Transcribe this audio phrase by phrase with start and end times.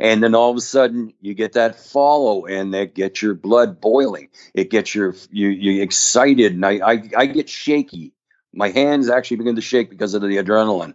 [0.00, 3.80] and then all of a sudden you get that follow and that gets your blood
[3.80, 4.28] boiling.
[4.54, 8.12] It gets your you you excited and I, I i get shaky.
[8.52, 10.94] My hands actually begin to shake because of the adrenaline.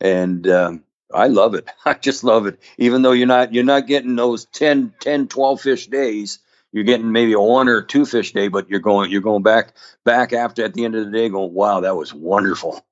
[0.00, 1.68] And um, i love it.
[1.84, 2.60] I just love it.
[2.78, 6.38] Even though you're not you're not getting those 10 10 12 fish days
[6.72, 9.74] you're getting maybe a one or two fish day but you're going you're going back
[10.04, 12.84] back after at the end of the day going wow that was wonderful.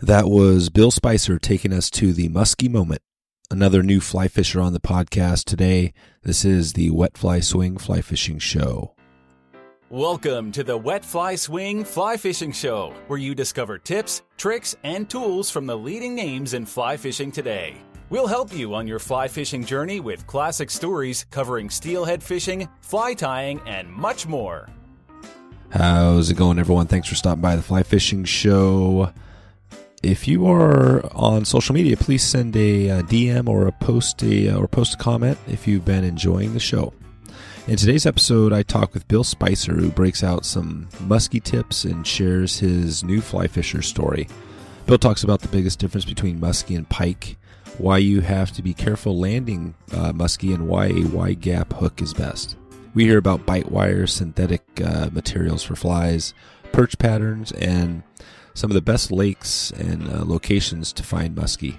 [0.00, 3.00] That was Bill Spicer taking us to the musky moment
[3.50, 5.92] another new fly fisher on the podcast today.
[6.22, 8.94] This is the Wet Fly Swing Fly Fishing Show.
[9.88, 15.08] Welcome to the Wet Fly Swing Fly Fishing Show, where you discover tips, tricks, and
[15.08, 17.76] tools from the leading names in fly fishing today.
[18.10, 23.14] We'll help you on your fly fishing journey with classic stories covering steelhead fishing, fly
[23.14, 24.68] tying, and much more.
[25.70, 26.86] How's it going, everyone?
[26.86, 29.12] Thanks for stopping by the Fly Fishing Show.
[30.06, 34.54] If you are on social media, please send a, a DM or a post a,
[34.54, 36.94] or post a comment if you've been enjoying the show.
[37.66, 42.06] In today's episode, I talk with Bill Spicer, who breaks out some musky tips and
[42.06, 44.28] shares his new fly fisher story.
[44.86, 47.36] Bill talks about the biggest difference between muskie and pike,
[47.78, 52.00] why you have to be careful landing uh, muskie, and why a wide gap hook
[52.00, 52.56] is best.
[52.94, 56.32] We hear about bite wire, synthetic uh, materials for flies,
[56.70, 58.04] perch patterns, and
[58.56, 61.76] some of the best lakes and uh, locations to find muskie.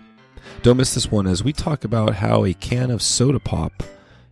[0.62, 3.84] Don't miss this one as we talk about how a can of soda pop,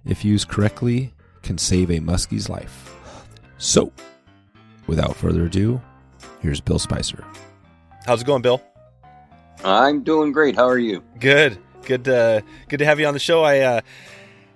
[0.06, 2.96] if used correctly, can save a muskie's life.
[3.58, 3.92] So,
[4.86, 5.82] without further ado,
[6.40, 7.26] here's Bill Spicer.
[8.06, 8.62] How's it going, Bill?
[9.64, 10.56] I'm doing great.
[10.56, 11.04] How are you?
[11.20, 11.58] Good.
[11.84, 12.08] Good.
[12.08, 13.44] Uh, good to have you on the show.
[13.44, 13.82] I uh,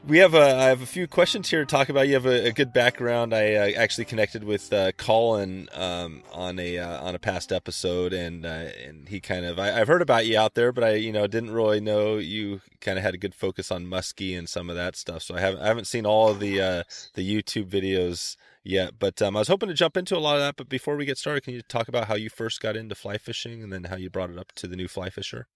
[0.07, 2.07] we have a I have a few questions here to talk about.
[2.07, 3.33] You have a, a good background.
[3.33, 8.13] I uh, actually connected with uh, Colin um, on a uh, on a past episode,
[8.13, 10.93] and uh, and he kind of I, have heard about you out there, but I
[10.95, 14.47] you know didn't really know you kind of had a good focus on muskie and
[14.47, 15.23] some of that stuff.
[15.23, 16.83] So I haven't I haven't seen all of the uh,
[17.13, 20.41] the YouTube videos yet, but um, I was hoping to jump into a lot of
[20.41, 20.55] that.
[20.55, 23.17] But before we get started, can you talk about how you first got into fly
[23.17, 25.47] fishing and then how you brought it up to the new fly fisher?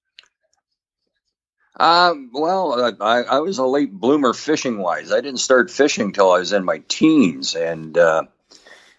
[1.75, 5.11] Um, well, I, I was a late bloomer fishing wise.
[5.11, 8.23] I didn't start fishing till I was in my teens, and uh,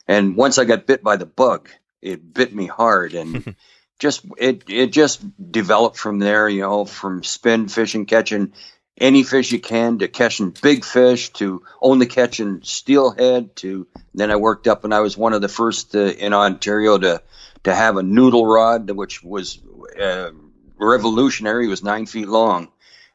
[0.09, 1.71] and once I got bit by the bug,
[2.03, 3.55] it bit me hard, and
[4.01, 6.49] just it it just developed from there.
[6.49, 8.53] You know, from spin fishing, catching
[8.99, 13.55] any fish you can, to catching big fish, to only catching steelhead.
[13.57, 16.99] To then I worked up, and I was one of the first uh, in Ontario
[16.99, 17.23] to
[17.63, 19.61] to have a noodle rod, which was.
[20.01, 20.31] Uh,
[20.79, 21.69] revolutionary.
[21.69, 22.69] Was nine feet long,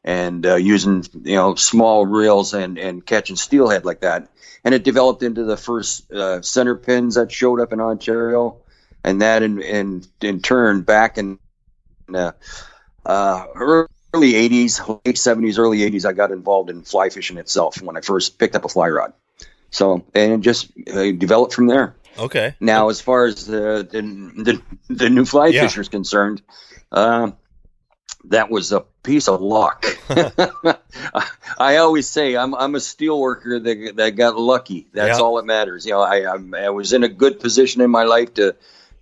[0.04, 4.28] and uh, using you know small reels and and catching steelhead like that.
[4.62, 8.58] And it developed into the first uh, center pins that showed up in Ontario,
[9.04, 11.38] and that in in, in turn back in
[12.14, 12.32] uh,
[13.04, 17.96] uh early 80s, late 70s, early 80s, I got involved in fly fishing itself when
[17.96, 19.12] I first picked up a fly rod.
[19.70, 21.94] So and it just uh, developed from there.
[22.18, 22.54] Okay.
[22.60, 25.62] Now, as far as the the, the, the new fly yeah.
[25.62, 26.42] fisher is concerned,
[26.90, 27.30] uh,
[28.24, 29.86] that was a piece of luck.
[31.58, 34.86] I always say I'm I'm a steel worker that that got lucky.
[34.92, 35.24] That's yeah.
[35.24, 35.86] all that matters.
[35.86, 38.56] You know, I I'm, i was in a good position in my life to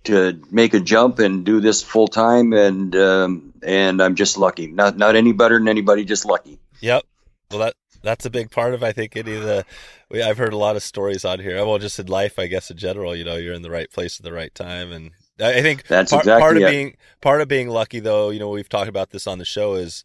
[0.05, 4.67] to make a jump and do this full time, and um, and I'm just lucky.
[4.67, 6.59] Not not any better than anybody, just lucky.
[6.81, 7.03] Yep.
[7.51, 9.65] Well, that that's a big part of I think any of the.
[10.09, 11.63] We, I've heard a lot of stories on here.
[11.65, 14.19] Well, just in life, I guess in general, you know, you're in the right place
[14.19, 16.69] at the right time, and I think that's part, exactly part of it.
[16.69, 18.29] being part of being lucky, though.
[18.29, 19.75] You know, we've talked about this on the show.
[19.75, 20.03] Is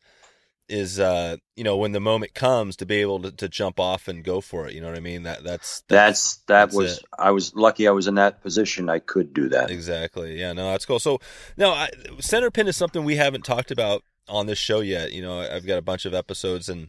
[0.68, 4.08] is uh you know when the moment comes to be able to, to jump off
[4.08, 6.76] and go for it you know what i mean that that's that's, that's that that's
[6.76, 7.04] was it.
[7.18, 10.70] i was lucky i was in that position i could do that exactly yeah no
[10.70, 11.20] that's cool so
[11.58, 11.90] now I,
[12.20, 15.66] center pin is something we haven't talked about on this show yet you know i've
[15.66, 16.88] got a bunch of episodes and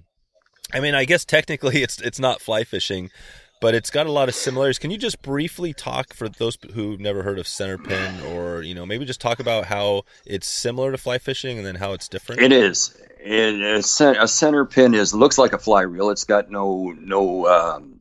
[0.74, 3.12] i mean i guess technically it's it's not fly fishing
[3.60, 4.80] but it's got a lot of similarities.
[4.80, 8.76] Can you just briefly talk for those who've never heard of center pin, or you
[8.76, 12.08] know, maybe just talk about how it's similar to fly fishing and then how it's
[12.08, 12.42] different?
[12.42, 12.96] It is.
[13.20, 16.10] It, a center pin is looks like a fly reel.
[16.12, 18.00] It's got no no um,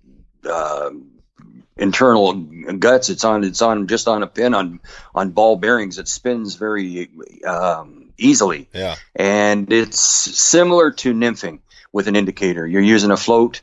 [0.48, 0.90] uh,
[1.76, 3.08] internal guts.
[3.08, 4.80] It's on it's on just on a pin on
[5.14, 5.98] on ball bearings.
[5.98, 7.10] It spins very
[7.46, 8.68] um, easily.
[8.74, 11.60] Yeah, and it's similar to nymphing
[11.92, 12.66] with an indicator.
[12.66, 13.62] You're using a float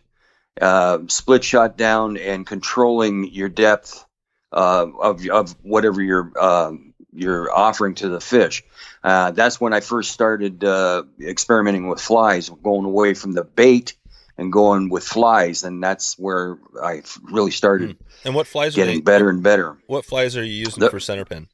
[0.59, 4.05] uh, split shot down and controlling your depth
[4.51, 6.71] uh, of, of whatever you're uh,
[7.13, 8.63] you're offering to the fish.
[9.03, 13.95] Uh, that's when I first started uh, experimenting with flies, going away from the bait
[14.37, 17.91] and going with flies, and that's where I really started.
[17.91, 18.27] Hmm.
[18.27, 19.77] And what flies getting are you, better and better?
[19.87, 21.47] What flies are you using the, for center pin?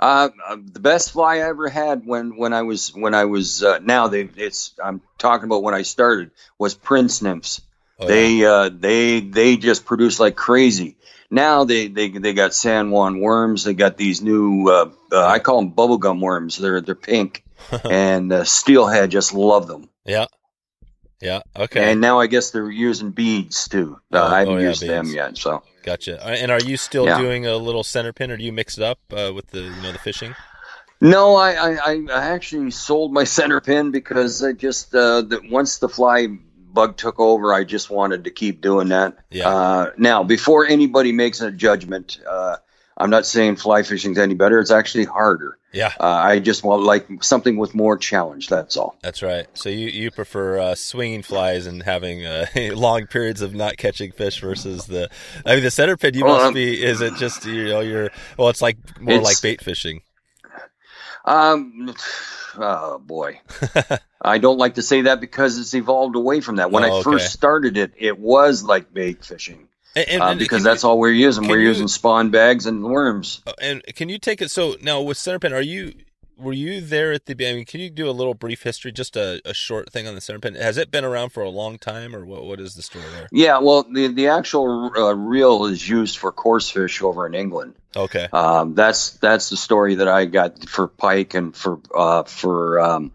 [0.00, 0.30] Uh,
[0.72, 4.08] the best fly I ever had when when I was when I was uh, now
[4.08, 7.60] they it's I'm talking about when I started was Prince nymphs.
[7.98, 10.96] Oh, they uh, they they just produce like crazy.
[11.30, 13.64] Now they they they got San Juan worms.
[13.64, 16.56] They got these new uh, uh, I call them bubblegum worms.
[16.56, 17.44] They're they're pink,
[17.84, 19.90] and uh, Steelhead just love them.
[20.06, 20.26] yeah,
[21.20, 21.42] yeah.
[21.54, 24.00] Okay, And now I guess they're using beads too.
[24.10, 25.36] Uh, Oh, I haven't oh, yeah, used them yet.
[25.36, 26.24] So gotcha.
[26.24, 27.18] Uh, And are you still Yeah.
[27.18, 29.80] doing a little center pin, or do you mix it up uh, with the you
[29.82, 30.34] know the fishing?
[31.00, 35.40] no, I I, I I actually sold my center pin because I just uh, the,
[35.50, 36.28] once the fly
[36.72, 39.16] bug took over, I just wanted to keep doing that.
[39.30, 39.48] Yeah.
[39.48, 42.56] Uh, now, before anybody makes a judgment, uh,
[43.00, 44.60] I'm not saying fly fishing's any better.
[44.60, 45.56] It's actually harder.
[45.72, 48.48] Yeah, Uh, I just want like something with more challenge.
[48.48, 48.96] That's all.
[49.02, 49.46] that's right.
[49.54, 54.10] So you you prefer uh, swinging flies and having uh, long periods of not catching
[54.12, 55.08] fish versus the.
[55.46, 56.14] I mean, the center pin.
[56.14, 56.82] You Well, must I'm- be.
[56.82, 58.48] Is it just you know you're well?
[58.48, 60.02] It's like more It's- like bait fishing.
[61.24, 61.94] Um,
[62.58, 63.40] oh boy,
[64.22, 66.70] I don't like to say that because it's evolved away from that.
[66.70, 67.02] When Oh, I okay.
[67.04, 71.10] first started it, it was like bait fishing And, and- uh, because that's all we're
[71.10, 71.48] using.
[71.48, 73.42] We're you- using spawn bags and worms.
[73.60, 74.50] And can you take it?
[74.50, 75.94] So now with center pin, are you?
[76.38, 77.32] Were you there at the?
[77.46, 80.14] I mean, can you do a little brief history, just a, a short thing on
[80.14, 80.54] the center pin?
[80.54, 82.46] Has it been around for a long time, or what?
[82.46, 83.28] What is the story there?
[83.30, 87.74] Yeah, well, the the actual uh, reel is used for coarse fish over in England.
[87.94, 88.26] Okay.
[88.32, 93.12] Um, that's that's the story that I got for pike and for uh, for um,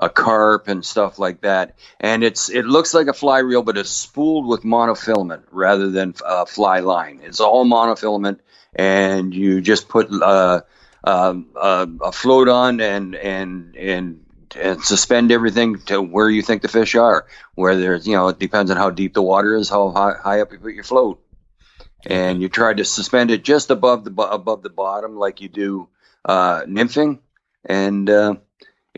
[0.00, 1.76] a carp and stuff like that.
[2.00, 6.14] And it's it looks like a fly reel, but it's spooled with monofilament rather than
[6.24, 7.20] uh, fly line.
[7.22, 8.40] It's all monofilament,
[8.74, 10.60] and you just put uh,
[11.04, 14.24] uh, a float on and and and
[14.56, 17.26] and suspend everything to where you think the fish are.
[17.54, 20.40] Where there's you know it depends on how deep the water is, how high, high
[20.40, 21.20] up you put your float
[22.06, 25.88] and you try to suspend it just above the above the bottom, like you do
[26.24, 27.18] uh, nymphing,
[27.64, 28.34] and uh,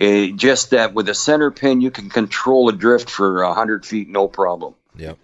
[0.00, 4.08] it, just that with a center pin, you can control a drift for hundred feet,
[4.08, 4.74] no problem.
[4.96, 5.18] Yep.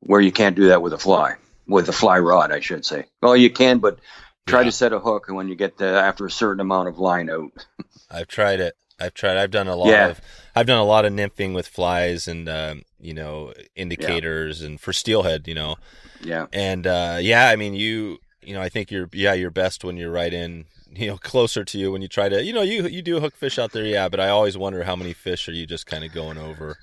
[0.00, 1.34] Where you can't do that with a fly,
[1.66, 3.04] with a fly rod, I should say.
[3.20, 3.98] Well, you can, but
[4.46, 4.66] try Yeah.
[4.66, 7.28] to set a hook and when you get to, after a certain amount of line
[7.28, 7.66] out.
[8.10, 8.74] I've tried it.
[8.98, 9.36] I've tried.
[9.36, 10.08] I've done a lot Yeah.
[10.08, 10.20] of.
[10.54, 14.92] I've done a lot of nymphing with flies and um, you know indicators and for
[14.92, 15.48] steelhead.
[15.48, 15.76] You know,
[16.22, 18.18] Yeah, and uh, yeah, I mean you.
[18.42, 20.64] You know, I think you're yeah you're best when you're right in.
[20.92, 22.42] You know, closer to you when you try to.
[22.42, 24.08] You know, you you do hook fish out there, yeah.
[24.08, 26.76] But I always wonder how many fish are you just kind of going over.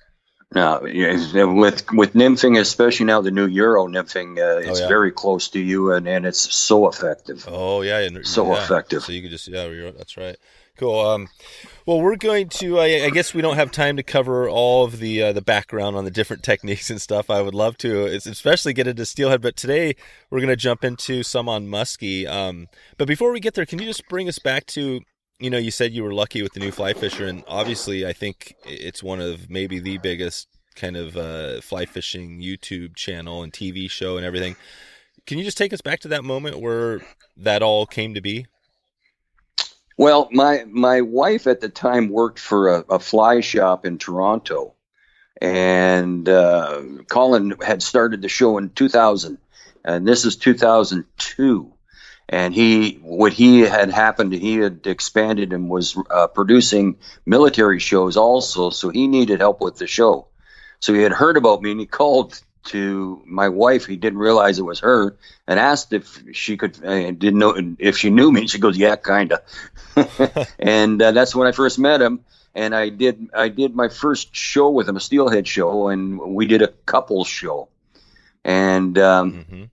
[0.55, 4.87] no, with with nymphing, especially now the new Euro nymphing, uh, it's Oh, yeah.
[4.87, 7.45] very close to you, and, and it's so effective.
[7.49, 8.63] Oh yeah, and, So yeah.
[8.63, 9.03] effective.
[9.03, 10.37] So you can just yeah, you're, that's right.
[10.77, 10.99] Cool.
[10.99, 11.27] Um,
[11.87, 12.79] well, we're going to.
[12.79, 15.95] I, I guess we don't have time to cover all of the uh, the background
[15.95, 17.29] on the different techniques and stuff.
[17.29, 19.41] I would love to, especially get into steelhead.
[19.41, 19.95] But today
[20.29, 22.27] we're going to jump into some on muskie.
[22.27, 25.01] Um, but before we get there, can you just bring us back to?
[25.39, 28.13] You know, you said you were lucky with the new fly fisher, and obviously, I
[28.13, 33.51] think it's one of maybe the biggest kind of uh, fly fishing YouTube channel and
[33.51, 34.55] TV show and everything.
[35.25, 37.01] Can you just take us back to that moment where
[37.35, 38.45] that all came to be?
[39.97, 44.75] Well, my my wife at the time worked for a, a fly shop in Toronto,
[45.41, 49.39] and uh, Colin had started the show in 2000,
[49.83, 51.73] and this is 2002.
[52.29, 58.17] And he, what he had happened, he had expanded and was uh, producing military shows
[58.17, 58.69] also.
[58.69, 60.27] So he needed help with the show.
[60.81, 63.85] So he had heard about me, and he called to my wife.
[63.85, 65.15] He didn't realize it was her,
[65.47, 68.41] and asked if she could, uh, didn't know if she knew me.
[68.41, 69.41] And she goes, "Yeah, kinda."
[70.59, 72.21] and uh, that's when I first met him.
[72.55, 76.45] And I did I did my first show with him, a steelhead show, and we
[76.45, 77.69] did a couples show.
[78.43, 79.63] And um, hmm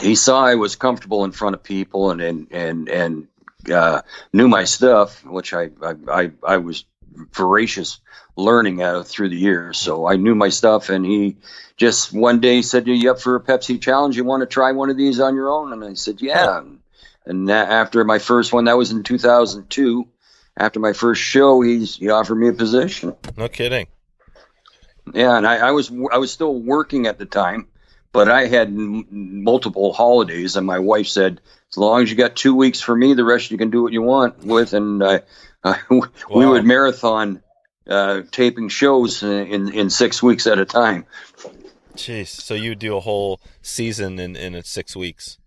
[0.00, 3.28] he saw I was comfortable in front of people and and and, and
[3.72, 6.84] uh, knew my stuff, which I I, I, I was
[7.32, 8.00] voracious
[8.36, 9.78] learning uh, through the years.
[9.78, 11.36] So I knew my stuff, and he
[11.76, 14.16] just one day said, "Are you up for a Pepsi challenge?
[14.16, 16.62] You want to try one of these on your own?" And I said, "Yeah."
[17.26, 20.06] And that, after my first one, that was in 2002.
[20.56, 23.16] After my first show, he's, he offered me a position.
[23.36, 23.86] No kidding.
[25.12, 27.68] Yeah, and I, I was I was still working at the time,
[28.12, 31.40] but I had m- multiple holidays, and my wife said,
[31.74, 33.92] "As long as you got two weeks for me, the rest you can do what
[33.92, 35.18] you want with." And uh,
[35.90, 36.00] we
[36.30, 36.52] Wow.
[36.52, 37.42] would marathon
[37.88, 41.04] uh, taping shows in in six weeks at a time.
[41.96, 42.28] Jeez.
[42.28, 45.38] So you would do a whole season in in six weeks.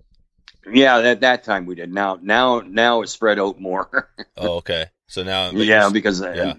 [0.72, 1.94] Yeah, at that time we did.
[1.94, 4.10] Now now now it's spread out more.
[4.40, 4.86] Oh, okay.
[5.08, 6.54] So now, yeah, because uh, yeah.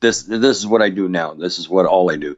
[0.00, 1.32] this this is what I do now.
[1.32, 2.36] This is what all I do.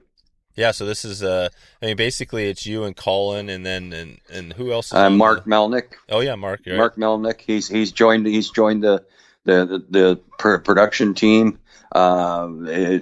[0.57, 1.49] Yeah, so this is uh
[1.83, 5.11] I mean basically it's you and Colin and then and and who else is Uh,
[5.11, 5.93] Mark the- Melnyk.
[6.09, 6.61] Oh yeah, Mark.
[6.65, 7.41] You're Mark Melnyk.
[7.47, 9.05] He's he's joined he's joined the
[9.45, 11.59] the the, the pr- production team.
[11.93, 12.49] Uh,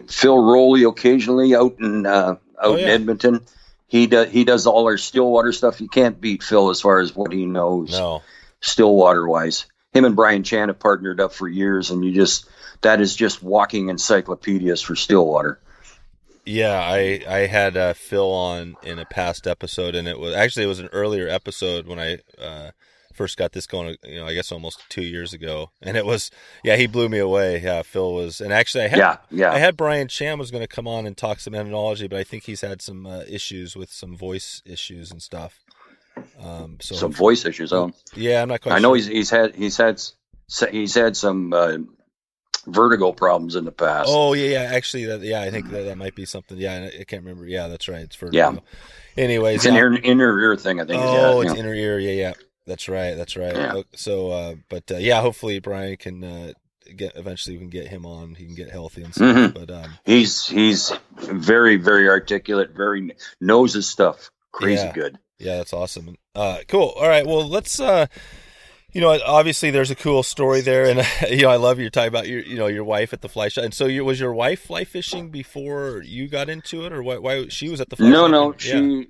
[0.09, 2.89] Phil Rowley occasionally out in uh, out Oh, in.
[2.89, 3.41] Edmonton.
[3.87, 5.81] He does he does all our Stillwater stuff.
[5.81, 8.23] You can't beat Phil as far as what he knows No.
[8.61, 9.67] Stillwater wise.
[9.93, 12.47] Him and Brian Chan have partnered up for years, and you just
[12.83, 15.61] that is just walking encyclopedias for Stillwater.
[16.47, 20.65] Yeah, I I had uh, Phil on in a past episode, and it was actually
[20.65, 22.71] it was an earlier episode when I uh,
[23.15, 23.97] first got this going.
[24.05, 26.31] You know, I guess almost two years ago, and it was
[26.63, 27.61] yeah, he blew me away.
[27.63, 29.53] Yeah, Phil was, and actually I had Yeah, yeah.
[29.53, 32.25] I had Brian Chan was going to come on and talk some entomology, but I
[32.25, 35.61] think he's had some uh, issues with some voice issues and stuff.
[36.41, 37.73] Um, so Some voice issues.
[37.73, 38.75] Oh, yeah, I'm not quite.
[38.75, 38.97] I know sure.
[38.97, 40.01] he's he's had he's had
[40.71, 41.79] he's had some uh,
[42.67, 44.09] vertigo problems in the past.
[44.11, 44.63] Oh yeah, yeah.
[44.75, 46.57] Actually, that, yeah, I think that, that might be something.
[46.59, 47.47] Yeah, I can't remember.
[47.47, 48.03] Yeah, that's right.
[48.03, 48.57] It's for Yeah.
[49.17, 51.01] Anyways, it's an inner, inner ear thing, I think.
[51.03, 51.61] Oh, yeah, it's yeah.
[51.61, 51.99] inner ear.
[51.99, 52.33] Yeah, yeah.
[52.67, 53.15] That's right.
[53.15, 53.55] That's right.
[53.55, 53.83] Yeah.
[53.95, 56.53] So, uh, but uh, yeah, hopefully Brian can uh,
[56.97, 57.13] get.
[57.15, 58.35] Eventually, we can get him on.
[58.35, 59.37] He can get healthy and stuff.
[59.37, 59.55] Mhm.
[59.55, 64.31] But um, He's he's very very articulate, very knows his stuff.
[64.53, 64.93] Crazy Yeah.
[64.93, 65.19] good.
[65.39, 66.17] yeah, that's awesome.
[66.35, 66.95] Uh, cool.
[66.97, 67.27] All right.
[67.27, 67.79] Well, let's.
[68.95, 72.09] You know, obviously there's a cool story there, and you know, I love you talking
[72.09, 73.65] about your, you know, your wife at the fly shop.
[73.65, 77.19] And so, you, was your wife fly fishing before you got into it, or why?
[77.19, 78.31] Why she was at the fly No, shop?
[78.31, 78.57] no, Yeah.
[78.59, 79.09] she.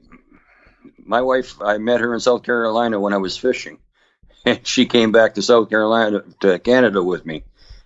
[1.07, 3.79] My wife, I met her in South Carolina when I was fishing,
[4.47, 7.45] and she came back to South Carolina to Canada with me,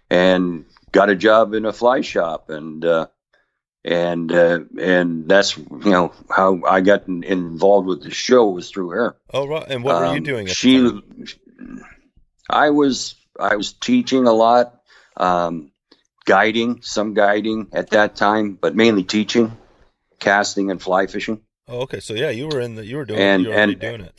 [0.08, 3.08] and got a job in a fly shop, and uh,
[3.84, 8.70] and uh, and that's you know how I got in, involved with the show was
[8.70, 9.16] through her.
[9.34, 9.66] Oh, right.
[9.68, 10.42] And what were you Um, doing?
[10.46, 11.02] At the she?
[12.50, 14.80] I was I was teaching a lot,
[15.16, 15.70] um,
[16.24, 19.56] guiding some guiding at that time, but mainly teaching,
[20.18, 21.40] casting and fly fishing.
[21.68, 22.00] Oh, okay.
[22.00, 24.14] So yeah, you were in the, you were doing, And- you were and- doing it.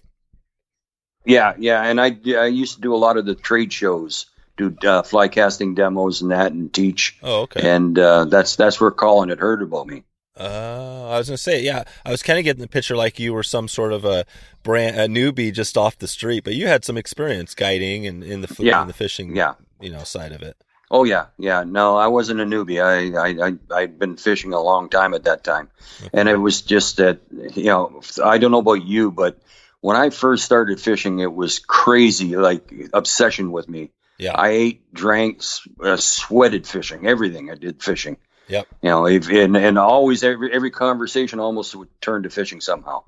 [1.26, 4.28] Yeah, yeah, and I I used to do a lot of the trade shows,
[4.58, 7.70] do uh, fly casting demos and that, and teach, Oh, okay.
[7.70, 10.04] and uh, that's that's where Colin had heard about me.
[10.38, 13.34] Uh, I was gonna say, yeah, I was kind of getting the picture like you
[13.34, 14.26] were some sort of a
[14.64, 18.42] brand, a newbie just off the street, but you had some experience guiding and in
[18.42, 18.82] the Yeah.
[18.82, 19.56] in the fishing, Yeah.
[19.82, 20.56] you know, side of it.
[20.92, 21.64] Oh yeah, yeah.
[21.66, 22.82] No, I wasn't a newbie.
[22.82, 25.70] I I I I'd been fishing a long time at that time,
[26.14, 27.20] and it was just that
[27.56, 29.38] you know I don't know about you, but
[29.82, 33.92] when I first started fishing, it was crazy, like obsession with me.
[34.18, 34.34] Yeah.
[34.36, 35.42] I ate, drank,
[35.82, 38.18] uh, sweated fishing, everything I did fishing.
[38.50, 38.68] Yep.
[38.82, 43.04] You know, and and always every every conversation almost would turn to fishing somehow.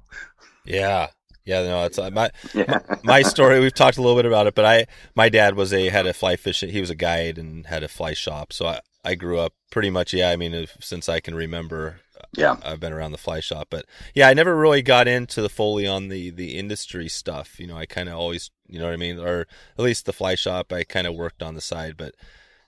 [0.65, 1.07] Yeah.
[1.43, 2.79] Yeah, no, it's uh, my Yeah.
[3.03, 3.59] my story.
[3.59, 6.13] We've talked a little bit about it, but I my dad was a had a
[6.13, 6.69] fly fishing.
[6.69, 9.89] He was a guide and had a fly shop, so I I grew up pretty
[9.89, 10.13] much.
[10.13, 12.01] Yeah, I mean, if, since I can remember,
[12.37, 12.57] yeah.
[12.63, 15.87] I've been around the fly shop, but yeah, I never really got into the fully
[15.87, 17.59] on the the industry stuff.
[17.59, 20.13] You know, I kind of always, you know what I mean, or at least the
[20.13, 22.13] fly shop, I kind of worked on the side, but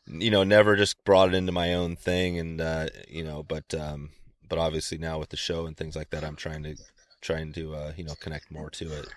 [0.07, 3.73] you know, never just brought it into my own thing, and uh, you know, but
[3.73, 4.09] um,
[4.47, 6.75] but obviously now with the show and things like that, I'm trying to
[7.21, 9.07] trying to uh, you know connect more to it.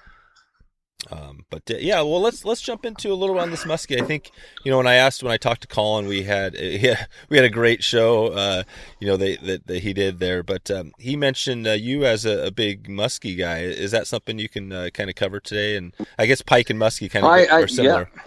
[1.11, 4.01] Um, but uh, yeah, well, let's let's jump into a little on this muskie.
[4.01, 4.31] I think
[4.65, 7.45] you know when I asked when I talked to Colin, we had yeah, we had
[7.45, 8.29] a great show.
[8.29, 8.63] Uh,
[8.99, 12.25] you know they, that that he did there, but um, he mentioned uh, you as
[12.25, 13.61] a, a big muskie guy.
[13.61, 15.77] Is that something you can uh, kind of cover today?
[15.77, 18.11] And I guess pike and muskie kind of I- I- are similar.
[18.15, 18.23] Yeah,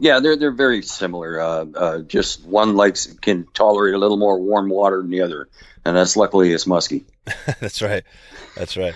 [0.00, 1.40] they're they're very similar.
[1.40, 5.48] Uh, uh, just one likes can tolerate a little more warm water than the other,
[5.84, 7.04] and that's luckily it's musky.
[7.60, 8.04] That's right.
[8.56, 8.94] That's right.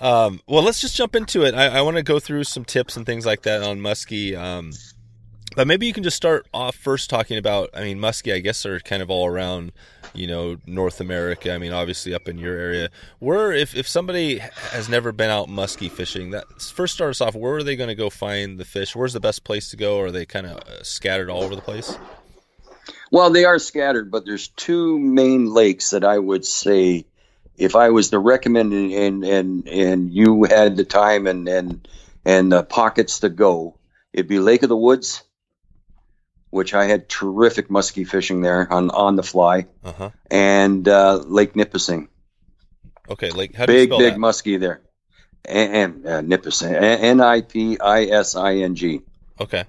[0.00, 1.54] Um, well, let's just jump into it.
[1.54, 4.34] I, I want to go through some tips and things like that on musky.
[4.34, 4.72] Um,
[5.58, 7.70] but maybe you can just start off first talking about.
[7.74, 8.32] I mean, muskie.
[8.32, 9.72] I guess are kind of all around,
[10.14, 11.52] you know, North America.
[11.52, 12.90] I mean, obviously up in your area.
[13.18, 17.34] Where, if if somebody has never been out muskie fishing, that first start us off.
[17.34, 18.94] Where are they going to go find the fish?
[18.94, 19.98] Where's the best place to go?
[19.98, 21.98] Are they kind of uh, scattered all over the place?
[23.10, 27.04] Well, they are scattered, but there's two main lakes that I would say,
[27.56, 31.88] if I was to recommend and and, and you had the time and and
[32.24, 33.74] and the pockets to go,
[34.12, 35.24] it'd be Lake of the Woods,
[36.50, 40.10] which I had terrific muskie fishing there on on the fly, Uh huh.
[40.30, 42.08] and uh, Lake Nipissing,
[43.10, 43.30] Okay.
[43.30, 44.18] Like how do you big big that?
[44.20, 44.80] muskie there,
[45.44, 49.00] and, and uh, Nipissing, N I P I S I N G.
[49.40, 49.64] Okay.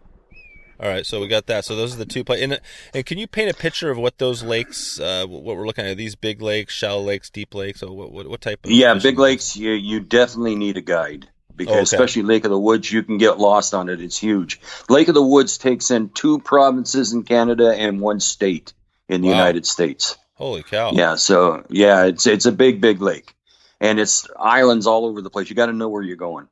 [0.82, 1.66] All right, so we got that.
[1.66, 2.44] So those are the two places.
[2.44, 2.62] And,
[2.94, 5.92] and can you paint a picture of what those lakes, uh, what we're looking at?
[5.92, 7.84] Are these big lakes, shallow lakes, deep lakes?
[7.84, 8.72] Or what, what, what type of?
[8.72, 9.58] Yeah, big lakes.
[9.58, 11.28] You you definitely need a guide
[11.60, 11.84] because Okay.
[11.84, 14.02] especially Lake of the Woods, you can get lost on it.
[14.02, 14.60] It's huge.
[14.90, 18.74] Lake of the Woods takes in two provinces in Canada and one state
[19.08, 19.34] in the Wow.
[19.36, 20.18] United States.
[20.34, 20.92] Holy cow!
[20.94, 23.36] Yeah, so yeah, it's it's a big, big lake,
[23.82, 25.50] and it's islands all over the place.
[25.50, 26.48] You got to know where you're going.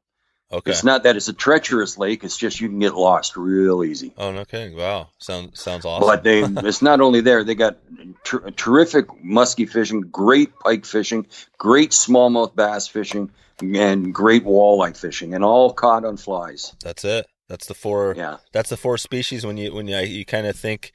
[0.49, 0.71] Okay.
[0.71, 4.13] It's not that it's a treacherous lake; it's just you can get lost real easy.
[4.17, 4.77] Oh, no kidding!
[4.77, 6.07] Wow, sounds sounds awesome.
[6.07, 7.77] But they, it's not only there; they got
[8.23, 11.27] ter- terrific muskie fishing, great pike fishing,
[11.57, 16.73] great smallmouth bass fishing, and great walleye fishing, and all caught on flies.
[16.81, 17.27] That's it.
[17.49, 18.13] That's the four.
[18.15, 19.45] Yeah, That's the four species.
[19.45, 20.93] When you when you you kind of think,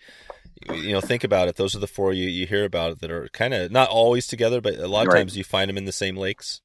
[0.73, 1.57] you know, think about it.
[1.57, 4.63] Those are the four you you hear about that are kind of not always together,
[4.63, 5.19] but a lot of Right.
[5.21, 6.63] times you find them in the same lakes.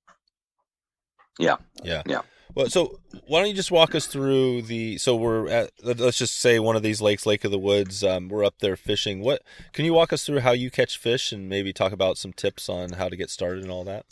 [1.38, 1.58] Yeah.
[1.84, 2.04] Yeah.
[2.06, 2.22] Yeah.
[2.56, 4.98] Well, so why don't you just walk us through the?
[4.98, 8.04] So we're at let- let's just say one of these lakes, Lake of the Woods.
[8.04, 9.22] Um, we're up there fishing.
[9.22, 12.34] What can you walk us through how you catch fish and maybe talk about some
[12.34, 14.06] tips on how to get started and all that?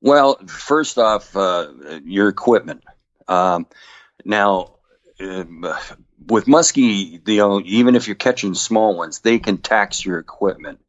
[0.00, 1.72] Well, first off, uh,
[2.04, 2.82] your equipment.
[3.28, 3.66] Um,
[4.24, 4.76] now,
[5.20, 5.66] um,
[6.26, 10.80] with muskie, you know, even if you're catching small ones, they can tax your equipment.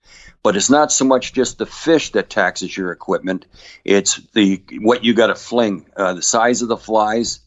[0.44, 3.48] But it's not so much just the fish that taxes your equipment;
[3.84, 7.39] it's the what you got to fling, uh, the size of the flies,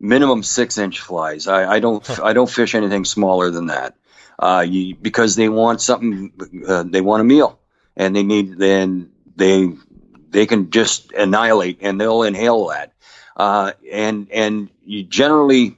[0.00, 1.46] minimum six inch flies.
[1.46, 3.94] I, I don't I don't fish anything smaller than that,
[4.38, 6.32] uh, you, because they want something,
[6.66, 7.60] uh, they want a meal,
[7.94, 9.74] and they need then they
[10.30, 12.94] they can just annihilate and they'll inhale that.
[13.36, 15.76] Uh, and and you generally,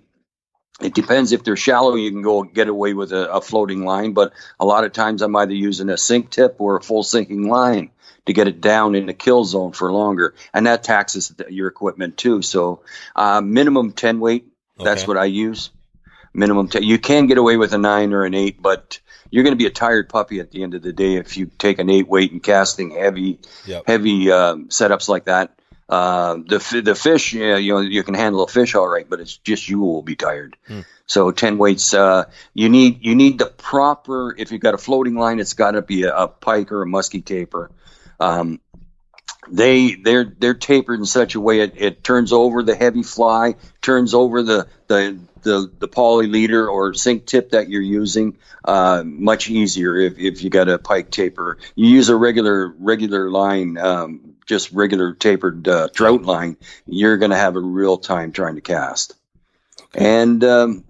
[0.84, 4.12] it depends if they're shallow, you can go get away with a, a floating line.
[4.12, 7.48] But a lot of times, I'm either using a sink tip or a full sinking
[7.48, 7.90] line
[8.26, 12.16] to get it down in the kill zone for longer, and that taxes your equipment
[12.16, 12.42] too.
[12.42, 12.82] So,
[13.16, 14.46] uh, minimum ten weight.
[14.78, 15.08] That's Okay.
[15.08, 15.70] what I use.
[16.34, 16.82] Minimum ten.
[16.82, 19.66] You can get away with a nine or an eight, but you're going to be
[19.66, 22.32] a tired puppy at the end of the day if you take an eight weight
[22.32, 23.84] and casting heavy Yep.
[23.86, 25.58] heavy um, setups like that.
[25.92, 29.20] Uh, the the fish, yeah, you know, you can handle a fish all right, but
[29.20, 30.56] it's just you will be tired.
[30.66, 30.80] Hmm.
[31.04, 34.34] So ten weights, uh, you need you need the proper.
[34.38, 36.86] If you've got a floating line, it's got to be a, a pike or a
[36.86, 37.70] musky taper.
[38.18, 38.58] Um,
[39.50, 43.56] they they're they're tapered in such a way it, it turns over the heavy fly,
[43.82, 49.02] turns over the the the, the poly leader or sink tip that you're using uh,
[49.04, 51.58] much easier if, if you got a pike taper.
[51.74, 56.56] You use a regular regular line, um, just regular tapered uh, trout line,
[56.86, 59.14] you're going to have a real time trying to cast.
[59.94, 60.84] And um,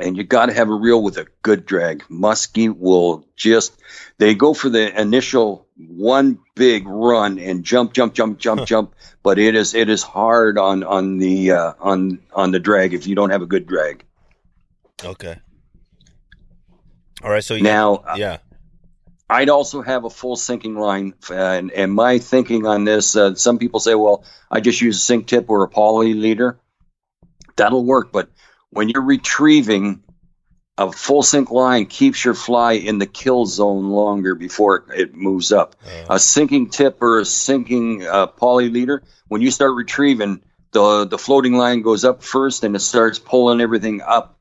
[0.00, 2.02] and you got to have a reel with a good drag.
[2.10, 3.72] Muskie will just
[4.18, 8.94] they go for the initial one big run and jump, jump, jump, jump, jump.
[9.22, 13.06] But it is it is hard on on the uh, on on the drag if
[13.06, 14.04] you don't have a good drag.
[15.02, 15.38] Okay.
[17.22, 17.44] All right.
[17.44, 18.38] So you, Now yeah.
[19.34, 23.58] I'd also have a full sinking line, and, and my thinking on this, uh, some
[23.58, 26.60] people say, well, I just use a sink tip or a poly leader.
[27.56, 28.28] That'll work, but
[28.70, 30.04] when you're retrieving,
[30.78, 35.50] a full sink line keeps your fly in the kill zone longer before it, moves
[35.50, 35.74] up.
[36.08, 41.18] A sinking tip or a sinking uh, poly leader, when you start retrieving, the the
[41.18, 44.38] floating line goes up first, and it starts pulling everything up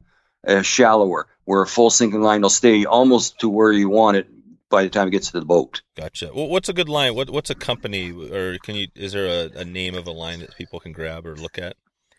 [0.48, 1.28] uh, shallower.
[1.46, 4.28] Where a full sinking line will stay almost to where you want it
[4.74, 5.82] by the time it gets to the boat.
[5.96, 6.32] gotcha.
[6.34, 7.14] Well, what's a good line?
[7.16, 8.88] What What's a company, or can you?
[8.96, 11.76] Is there a, a name of a line that people can grab or look at?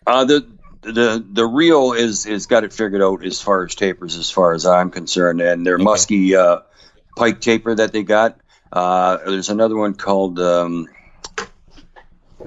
[0.07, 0.47] Uh, the
[0.83, 4.55] the the Rio is is got it figured out as far as tapers, as far
[4.55, 5.85] as I'm concerned, and their Okay.
[5.85, 6.61] musky uh,
[7.17, 8.39] pike taper that they got.
[8.73, 10.39] Uh, there's another one called.
[10.39, 10.89] Um,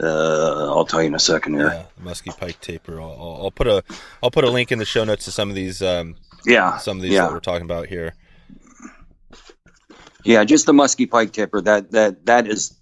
[0.01, 1.67] uh, I'll tell you in a second here.
[1.67, 3.01] Yeah, musky pike taper.
[3.01, 3.83] I'll, I'll, I'll put a
[4.21, 6.15] I'll put a link in the show notes to some of these um,
[6.45, 7.23] Yeah, some of these yeah.
[7.23, 8.13] that we're talking about here.
[10.27, 11.61] Yeah, just the musky pike taper.
[11.61, 12.75] That that that is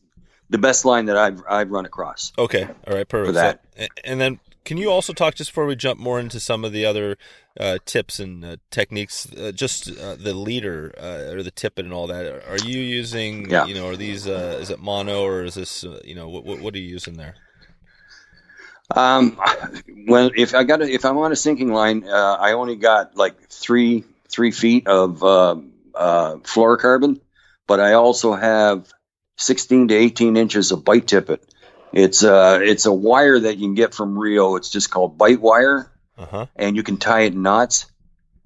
[0.49, 2.33] the best line that I've I've run across.
[2.37, 3.27] Okay, all right, perfect.
[3.29, 3.61] For that.
[3.77, 6.71] So- and then, can you also talk just before we jump more into some of
[6.71, 7.17] the other
[7.59, 9.27] uh, tips and uh, techniques?
[9.31, 12.25] Uh, just uh, the leader uh, or the tippet and all that.
[12.49, 13.49] Are you using?
[13.49, 13.65] Yeah.
[13.67, 14.27] You know, are these?
[14.27, 15.83] Uh, is it mono or is this?
[15.83, 17.35] Uh, you know, what, what what are you using there?
[18.95, 19.39] Um,
[20.07, 23.15] well, if I got a, if I'm on a sinking line, uh, I only got
[23.17, 25.55] like three three feet of uh,
[25.95, 27.19] uh, fluorocarbon,
[27.67, 28.87] but I also have
[29.37, 31.43] 16 to 18 inches of bite tippet.
[31.93, 34.55] It's uh it's a wire that you can get from Rio.
[34.55, 36.45] It's just called bite wire, Uh huh.
[36.55, 37.85] and you can tie it in knots.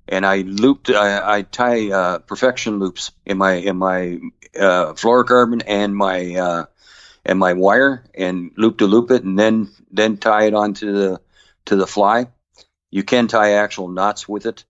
[0.07, 4.19] And I looped, I, I tie uh, perfection loops in my in my
[4.55, 6.65] uh, fluorocarbon and my uh,
[7.25, 11.21] and my wire, and loop to loop it, and then then tie it onto the
[11.65, 12.27] to the fly.
[12.89, 14.65] You can tie actual knots with it.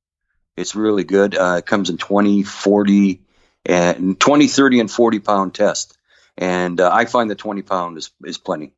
[0.58, 1.36] It's really good.
[1.38, 3.22] Uh, it comes in 20, 40,
[3.65, 5.98] and 20, 30, and 40 pound test.
[6.38, 8.74] And uh, I find the 20 pound is, is plenty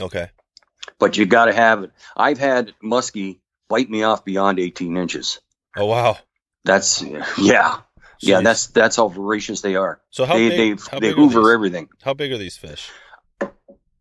[0.00, 0.28] Okay.
[0.98, 1.92] but you got to have it.
[2.16, 5.40] I've had muskie bite me off beyond 18 inches.
[5.76, 6.18] Oh wow.
[6.64, 7.02] That's
[7.38, 7.80] yeah, So
[8.20, 10.00] yeah, that's that's how voracious they are.
[10.10, 10.78] so how they big?
[10.78, 11.88] they how they hoover everything.
[12.02, 12.90] How big are these fish?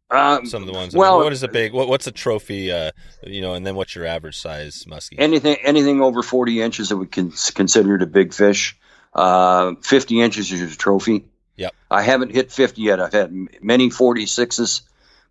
[0.09, 0.95] Um, Some of the ones.
[0.95, 1.73] I well, mean, what is a big?
[1.73, 2.71] What, what's a trophy?
[2.71, 2.91] Uh,
[3.23, 5.15] you know, and then what's your average size muskie?
[5.17, 8.77] anything anything over 40 inches that we can consider a big fish.
[9.15, 11.25] Uh, 50 inches is a trophy.
[11.56, 11.73] Yep.
[11.89, 12.99] I haven't hit 50 yet.
[12.99, 14.82] I've had many 46s,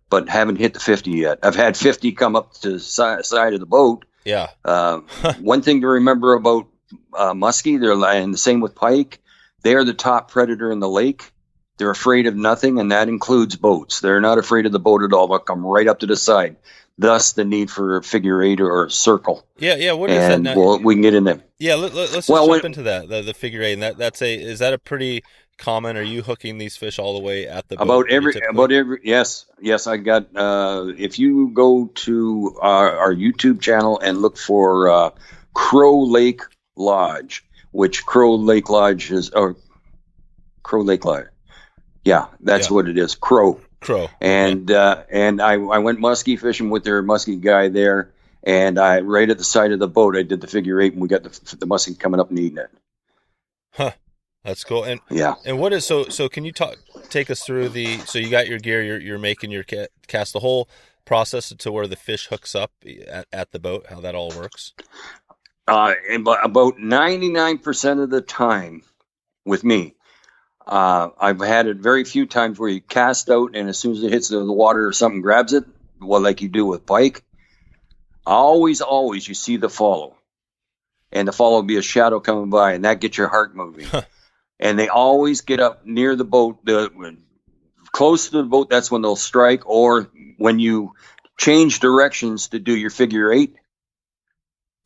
[0.09, 1.39] but haven't hit the 50 yet.
[1.43, 4.05] I've had 50 come up to the si- side of the boat.
[4.23, 4.49] yeah.
[4.63, 5.01] Uh,
[5.39, 6.67] one thing to remember about
[7.13, 9.21] uh, muskie, they're and the same with pike.
[9.61, 11.31] They are the top predator in the lake.
[11.77, 13.99] They're afraid of nothing, and that includes boats.
[13.99, 15.27] They're not afraid of the boat at all.
[15.27, 16.55] They'll come right up to the side.
[16.97, 19.75] Thus, the need for a figure eight or a circle, Yeah.
[19.75, 19.91] Yeah.
[19.93, 20.31] What is that?
[20.31, 20.55] and Now?
[20.55, 21.41] we'll, we can get in there.
[21.59, 21.75] yeah.
[21.75, 23.09] Let, let, us Well, jump when- into that.
[23.09, 23.73] The, the figure eight.
[23.73, 25.21] And that that's a is that a pretty
[25.57, 25.97] common?
[25.97, 28.99] Are you hooking these fish all the way at the boat about every about every
[29.03, 30.33] yes yes I got.
[30.35, 35.09] Uh, if you go to our, our YouTube channel and look for uh,
[35.53, 36.41] Crow Lake
[36.77, 39.57] Lodge, which Crow Lake Lodge is or
[40.63, 41.25] Crow Lake Lodge,
[42.05, 42.73] yeah, that's Yeah.
[42.75, 43.59] what it is, Crow.
[43.85, 44.09] Crow.
[44.21, 48.11] and uh, and I, I went muskie fishing with their muskie guy there,
[48.43, 51.01] and I right at the side of the boat I did the figure eight, and
[51.01, 52.69] we got the the muskie coming up and eating it.
[53.71, 53.91] Huh.
[54.43, 54.83] That's cool.
[54.83, 56.29] And Yeah, and what is so so?
[56.29, 56.77] Can you talk
[57.09, 58.83] take us through the so you got your gear?
[58.83, 60.69] You're you're making your ca- cast the whole
[61.03, 62.71] process to where the fish hooks up
[63.07, 63.87] at, at the boat.
[63.89, 64.73] How that all works?
[65.67, 65.93] uh,
[66.43, 68.83] about ninety nine percent of the time
[69.45, 69.95] with me.
[70.67, 74.03] Uh, I've had it very few times where you cast out and as soon as
[74.03, 75.63] it hits the water or something grabs it,
[76.01, 77.23] well, like you do with pike.
[78.25, 80.15] Always, always, you see the follow,
[81.11, 83.87] and the follow will be a shadow coming by, and that gets your heart moving.
[84.59, 87.23] and they always get up near the boat, the when-
[87.91, 88.69] close to the boat.
[88.71, 90.93] That's when they'll strike, or when you
[91.37, 93.55] change directions to do your figure eight.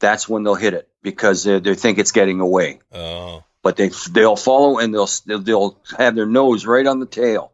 [0.02, 2.80] That's when they'll hit it because they, they think it's getting away.
[2.92, 7.52] Oh, But they they'll follow and they'll they'll have their nose right on the tail,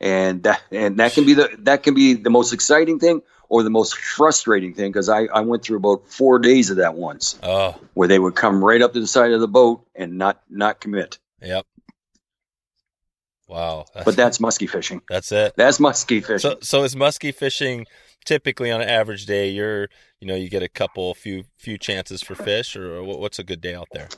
[0.00, 3.62] and that and that can be the that can be the most exciting thing or
[3.62, 7.38] the most frustrating thing because I, I went through about four days of that once
[7.42, 10.42] oh, where they would come right up to the side of the boat and not
[10.50, 11.18] not commit.
[11.40, 11.64] yep.
[13.46, 15.02] Wow, But that's musky fishing.
[15.08, 15.52] that's it.
[15.56, 16.38] That's musky fishing.
[16.38, 17.86] So so is muskie fishing
[18.24, 19.50] typically on an average day?
[19.50, 19.88] You're
[20.18, 23.44] you know you get a couple few few chances for fish, or what- what's a
[23.44, 24.08] good day out there?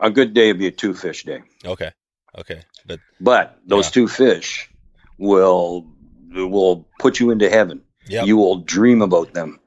[0.00, 1.90] A good day would be a two fish day, Okay,
[2.38, 3.90] okay, but but those Yeah.
[3.92, 4.70] two fish
[5.18, 5.86] will
[6.32, 7.82] will put you into heaven.
[8.08, 9.60] yeah, You will dream about them.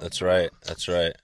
[0.00, 1.14] that's right, that's right.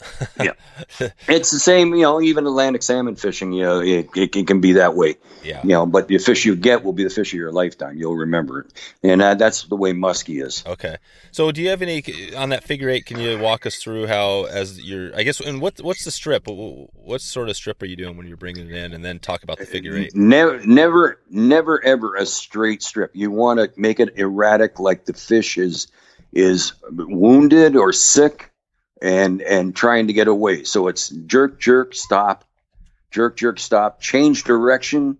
[1.28, 4.60] It's the same, you know, even Atlantic salmon fishing, you know, it, it, it can
[4.60, 7.32] be that way, Yeah, you know, but the fish you get will be the fish
[7.32, 7.96] of your lifetime.
[7.96, 8.72] You'll remember it.
[9.02, 10.64] And uh, that's the way muskie is.
[10.66, 10.96] Okay.
[11.32, 12.02] So, do you have any
[12.34, 13.06] on that figure eight?
[13.06, 16.46] Can you walk us through how, as your, I guess, and what what's the strip?
[16.46, 19.18] What, what sort of strip are you doing when you're bringing it in, and then
[19.18, 20.14] talk about the figure eight?
[20.14, 23.10] Never, never, never, ever a straight strip.
[23.14, 25.88] You want to make it erratic, like the fish is
[26.32, 28.50] is wounded or sick,
[29.00, 30.64] and and trying to get away.
[30.64, 32.44] So it's jerk, jerk, stop,
[33.10, 35.18] jerk, jerk, stop, change direction,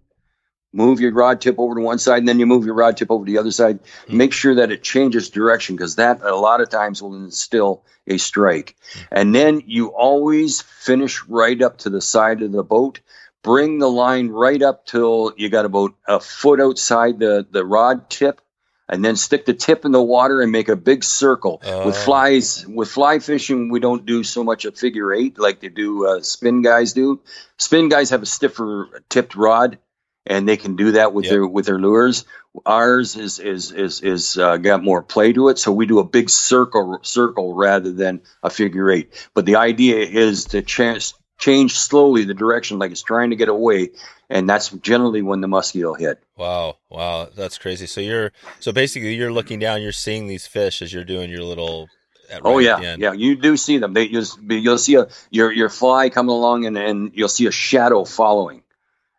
[0.72, 3.10] move your rod tip over to one side, and then you move your rod tip
[3.10, 3.80] over to the other side.
[4.06, 4.16] Hmm.
[4.16, 8.18] Make sure that it changes direction because that a lot of times will instill a
[8.18, 8.76] strike.
[8.92, 9.00] Hmm.
[9.10, 13.00] And then you always finish right up to the side of the boat.
[13.42, 18.10] Bring the line right up till you got about a foot outside the, the rod
[18.10, 18.40] tip,
[18.88, 21.60] and then stick the tip in the water and make a big circle.
[21.62, 22.04] With Oh.
[22.04, 26.06] flies, with fly fishing, we don't do so much a figure eight like they do
[26.06, 27.20] uh, spin guys do.
[27.58, 29.78] Spin guys have a stiffer tipped rod,
[30.26, 31.30] and they can do that with Yep.
[31.32, 32.24] their with their lures.
[32.66, 36.04] Ours is is is is uh, got more play to it, so we do a
[36.04, 39.12] big circle circle rather than a figure eight.
[39.34, 43.48] But the idea is to change change slowly the direction, like it's trying to get
[43.48, 43.90] away,
[44.28, 46.22] and that's generally when the muskie will hit.
[46.36, 47.86] Wow, wow, that's crazy.
[47.86, 51.42] So you're, so basically, you're looking down, you're seeing these fish as you're doing your
[51.42, 51.88] little.
[52.30, 53.02] At, Oh yeah, at the end.
[53.02, 53.12] yeah.
[53.12, 53.94] You do see them.
[53.94, 57.50] They you'll, you'll see a your your fly coming along, and, and you'll see a
[57.50, 58.62] shadow following,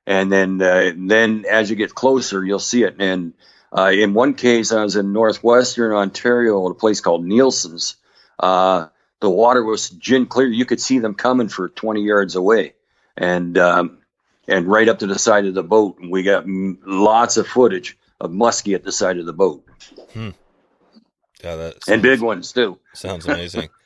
[0.06, 2.98] and then uh, then as you get closer, you'll see it.
[3.00, 3.34] And
[3.76, 7.96] uh, in one case, I was in northwestern Ontario at a place called Nielsen's.
[8.38, 8.88] Uh,
[9.22, 10.48] the water was gin clear.
[10.48, 12.74] You could see them coming for twenty yards away,
[13.18, 14.00] and um,
[14.48, 15.98] and right up to the side of the boat.
[16.00, 19.64] And we got mm, lots of footage of muskie at the side of the boat,
[20.16, 20.32] Yeah,
[21.44, 22.80] that and big ones too.
[22.94, 23.70] Sounds amazing.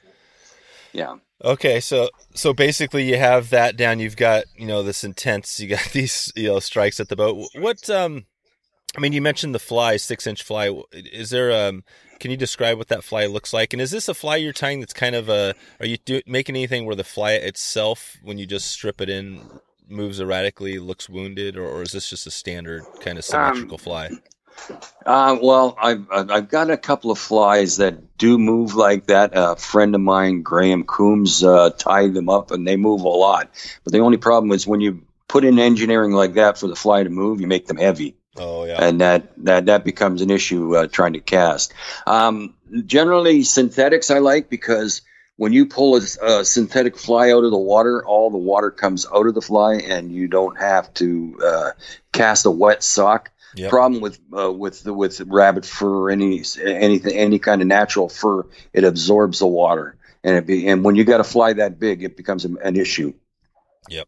[0.95, 1.15] Yeah.
[1.43, 3.99] Okay, so so basically you have that down.
[3.99, 5.59] You've got you know this intense.
[5.59, 7.47] You got these you know strikes at the boat.
[7.55, 8.27] What um,
[8.95, 10.71] I mean, you mentioned the fly, six inch fly.
[10.91, 11.83] Is there um?
[12.23, 13.73] Can you describe what that fly looks like?
[13.73, 15.53] And is this a fly you're tying that's kind of a?
[15.81, 19.41] Are you do, making anything where the fly itself, when you just strip it in,
[19.89, 23.77] moves erratically, looks wounded, or, or is this just a standard kind of symmetrical Um,
[23.77, 24.09] fly?
[25.05, 29.31] Uh, well, I've I've I've got a couple of flies that do move like that.
[29.33, 33.49] A friend of mine, Graham Coombs, uh, tied them up, and they move a lot.
[33.83, 37.03] But the only problem is when you put in engineering like that for the fly
[37.03, 38.83] to move, you make them heavy, Oh yeah.
[38.83, 41.73] and that that that becomes an issue uh, trying to cast.
[42.07, 45.01] Um, generally, synthetics I like because
[45.35, 46.01] when you pull a,
[46.39, 49.75] a synthetic fly out of the water, all the water comes out of the fly,
[49.75, 51.71] and you don't have to uh,
[52.11, 53.69] cast a wet sock Yep.
[53.69, 58.09] problem with uh, with the, with rabbit fur or any anything any kind of natural
[58.09, 61.79] fur it absorbs the water and it be and when you got a fly that
[61.79, 63.13] big it becomes an, an issue
[63.89, 64.07] Yep.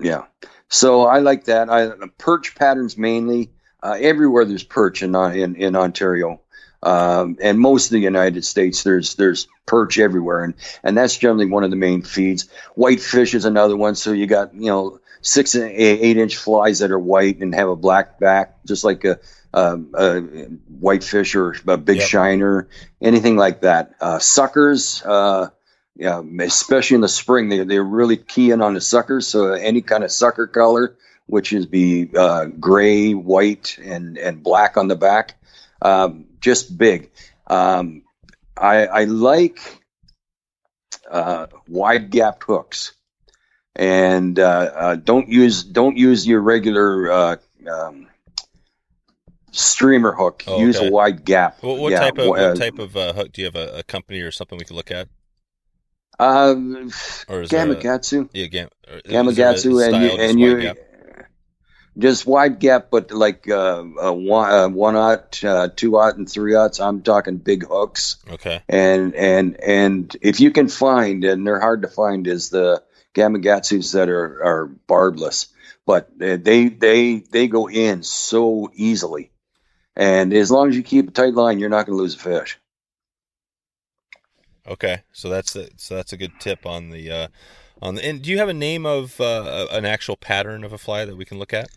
[0.00, 0.24] yeah
[0.72, 1.68] so i like that.
[1.70, 3.50] I perch patterns mainly
[3.82, 6.40] uh, everywhere there's perch in in, in ontario.
[6.84, 10.42] Um, and most of the united states there's there's perch everywhere.
[10.44, 12.48] And and that's generally one of the main feeds.
[12.74, 13.94] Whitefish is another one.
[13.94, 17.68] So you got you know six and eight, inch flies that are white and have
[17.68, 19.18] a black back, just like a,
[19.54, 20.20] um, a
[20.80, 22.08] whitefish or a big Yep.
[22.08, 22.68] shiner,
[23.00, 23.94] anything like that.
[24.00, 25.48] Uh, suckers, uh,
[25.96, 29.26] yeah, especially in the spring, they they're really keying on the suckers.
[29.26, 34.76] So any kind of sucker color, which is be uh, gray, white, and and black
[34.76, 35.34] on the back,
[35.82, 37.10] um, just big.
[37.46, 38.02] Um,
[38.56, 39.58] I, I like
[41.10, 42.92] uh, wide gapped hooks
[43.76, 47.36] and uh, uh, don't use don't use your regular uh,
[47.70, 48.06] um,
[49.50, 50.44] streamer hook.
[50.46, 51.62] Oh, Use a wide gap.
[51.62, 53.56] What, what Yeah, type of uh, what type of uh, hook do you have?
[53.56, 55.08] A, a company or something we can look at,
[56.18, 56.92] Um,
[57.28, 57.56] or is a-
[58.32, 60.76] yeah, gam, or is there a Gamakatsu, and you just and wide you gap?
[61.98, 66.30] just wide gap, but like uh, uh, one uh, one aught, uh, two aught, and
[66.30, 66.84] three aughts.
[66.84, 68.16] I'm talking big hooks.
[68.30, 68.62] Okay.
[68.68, 72.82] and and and if you can find and they're hard to find is the
[73.14, 75.48] Gamakatsus that are are barbless
[75.86, 79.30] but they they they go in so easily
[79.96, 82.18] and as long as you keep a tight line you're not going to lose a
[82.18, 82.58] fish
[84.66, 87.28] Okay, so that's the, so that's a good tip on the uh,
[87.80, 88.04] on the.
[88.04, 91.16] And do you have a name of uh, an actual pattern of a fly that
[91.16, 91.68] we can look at?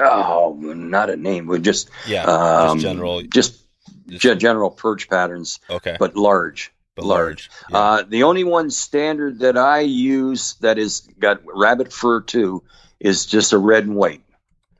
[0.00, 3.22] oh not a name we just Yeah, um, just general.
[3.22, 3.60] just
[4.06, 7.50] just- general perch patterns okay, but large but large.
[7.70, 7.76] Yeah.
[7.78, 12.62] Uh, the only one standard that I use that is got rabbit fur too
[13.00, 14.22] is just a red and white.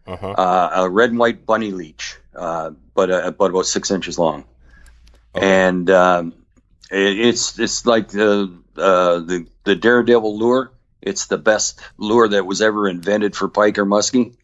[0.07, 0.31] uh-huh.
[0.33, 4.45] uh, a red and white bunny leech, uh, but uh, but about six inches long,
[5.35, 5.47] Okay.
[5.69, 6.35] and um,
[6.93, 10.73] it's it's like the uh, the the daredevil lure.
[11.01, 14.35] It's the best lure that was ever invented for pike or muskie.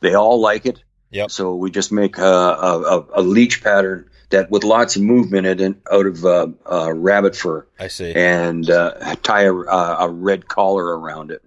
[0.00, 0.82] They all like it.
[1.10, 1.30] Yep.
[1.30, 5.60] So we just make a, a, a, leech pattern that with lots of movement in
[5.60, 8.12] it out of uh, uh, rabbit fur I see.
[8.12, 11.42] and uh, tie a, a red collar around it.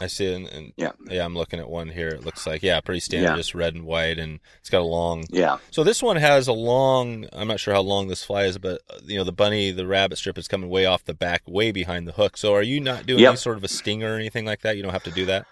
[0.00, 0.32] I see.
[0.32, 0.92] And, and Yeah.
[1.10, 2.08] yeah, I'm looking at one here.
[2.08, 3.36] It looks like yeah, pretty standard, Yeah.
[3.36, 5.24] just red and white, and it's got a long.
[5.30, 5.58] Yeah.
[5.70, 7.26] So this one has a long.
[7.32, 9.86] I'm not sure how long this fly is, but uh, you know the bunny, the
[9.86, 12.36] rabbit strip is coming way off the back, way behind the hook.
[12.36, 13.28] So are you not doing Yep.
[13.28, 14.76] any sort of a stinger or anything like that?
[14.76, 15.46] You don't have to do that.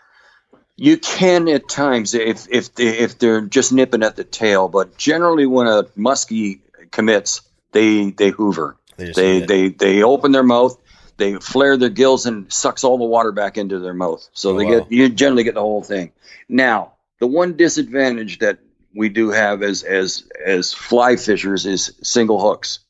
[0.76, 4.96] You can at times if if they, if they're just nipping at the tail, but
[4.98, 7.40] generally when a muskie commits,
[7.72, 8.76] they they hoover.
[8.98, 10.76] They They they they open their mouth,
[11.16, 14.28] they flare their gills and sucks all the water back into their mouth.
[14.32, 14.80] So Oh, they wow.
[14.80, 16.12] get you generally get the whole thing.
[16.48, 18.58] Now, the one disadvantage that
[18.94, 22.80] we do have as as as fly fishers is single hooks.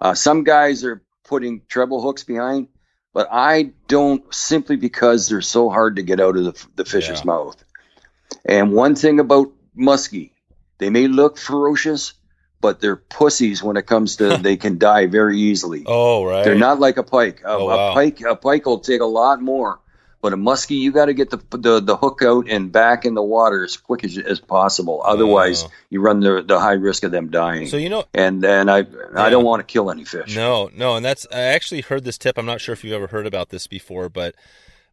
[0.00, 2.68] Uh, some guys are putting treble hooks behind,
[3.12, 7.20] but I don't simply because they're so hard to get out of the, the fish's
[7.20, 7.26] Yeah.
[7.26, 7.62] mouth.
[8.44, 10.32] And one thing about muskie,
[10.78, 12.12] they may look ferocious,
[12.64, 15.82] but they're pussies when it comes to they can die very easily.
[15.86, 16.44] Oh right.
[16.44, 17.42] They're not like a pike.
[17.44, 19.80] A, Oh, a pike a pike will take a lot more,
[20.22, 23.12] but a muskie you got to get the, the the hook out and back in
[23.14, 25.02] the water as quick as, as possible.
[25.04, 25.70] Otherwise, Oh.
[25.90, 27.66] you run the the high risk of them dying.
[27.68, 29.26] So you know, and and I Yeah.
[29.26, 30.34] I don't want to kill any fish.
[30.34, 32.38] No, no, and that's I actually heard this tip.
[32.38, 34.34] I'm not sure if you've ever heard about this before, but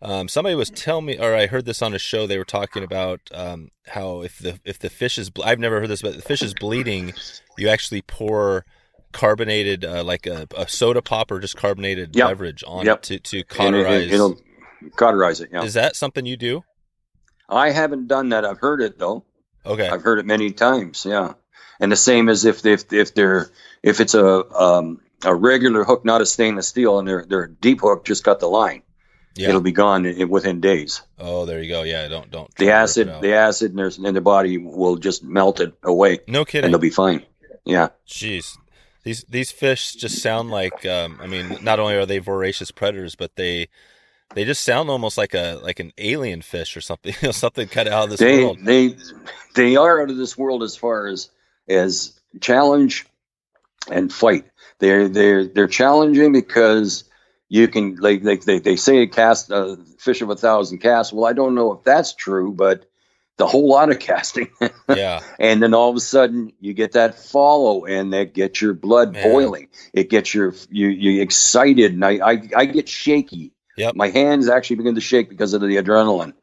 [0.02, 2.26] um, somebody was telling me, or I heard this on a show.
[2.28, 5.90] They were talking about um, how if the if the fish is, I've never heard
[5.90, 7.14] this, but the fish is bleeding,
[7.58, 8.66] you actually pour
[9.12, 12.28] carbonated, uh, like a, a soda pop or just carbonated Yep.
[12.30, 12.98] beverage on Yep.
[13.00, 14.12] it to to And it, cauterize.
[14.12, 14.40] will
[14.96, 15.50] cauterize it.
[15.52, 16.64] Yeah, Is that something you do?
[17.50, 18.46] I haven't done that.
[18.46, 19.26] I've heard it though.
[19.66, 21.06] Okay, I've heard it many times.
[21.08, 21.34] Yeah,
[21.80, 23.52] and the same as if if if they're
[23.84, 27.82] if it's a um, a regular hook, not a stainless steel, and they're they're deep
[27.82, 28.82] hook, just cut the line.
[29.36, 29.50] Yeah.
[29.50, 31.02] It'll be gone in, within days.
[31.20, 31.84] oh, there you go.
[31.84, 32.54] Yeah, don't don't.
[32.56, 36.46] The acid, the acid in their, in their body will just melt it away, no
[36.46, 36.66] kidding.
[36.66, 37.24] and they'll be fine.
[37.66, 38.58] Yeah, Jeez.
[39.04, 43.16] These these fish just sound like um, I mean not only are they voracious predators
[43.16, 43.68] but they
[44.36, 47.68] they just sound almost like a like an alien fish or something, you know, something
[47.68, 48.60] kind of out of this they world.
[48.64, 48.96] they
[49.56, 51.30] they are out of this world as far as
[51.68, 53.06] as challenge
[53.90, 54.46] and fight.
[54.80, 57.04] They're they're they're challenging because
[57.52, 61.12] you can like they they, they say cast a fish of a thousand casts.
[61.12, 62.86] Well, I don't know if that's true, but
[63.36, 64.48] the whole lot of casting.
[64.88, 68.74] Yeah, and then all of a sudden you get that follow and that gets your
[68.74, 69.24] blood Man.
[69.24, 73.96] boiling it gets your you you excited and I, I i get shaky Yep.
[73.96, 76.34] my hands actually begin to shake because of the adrenaline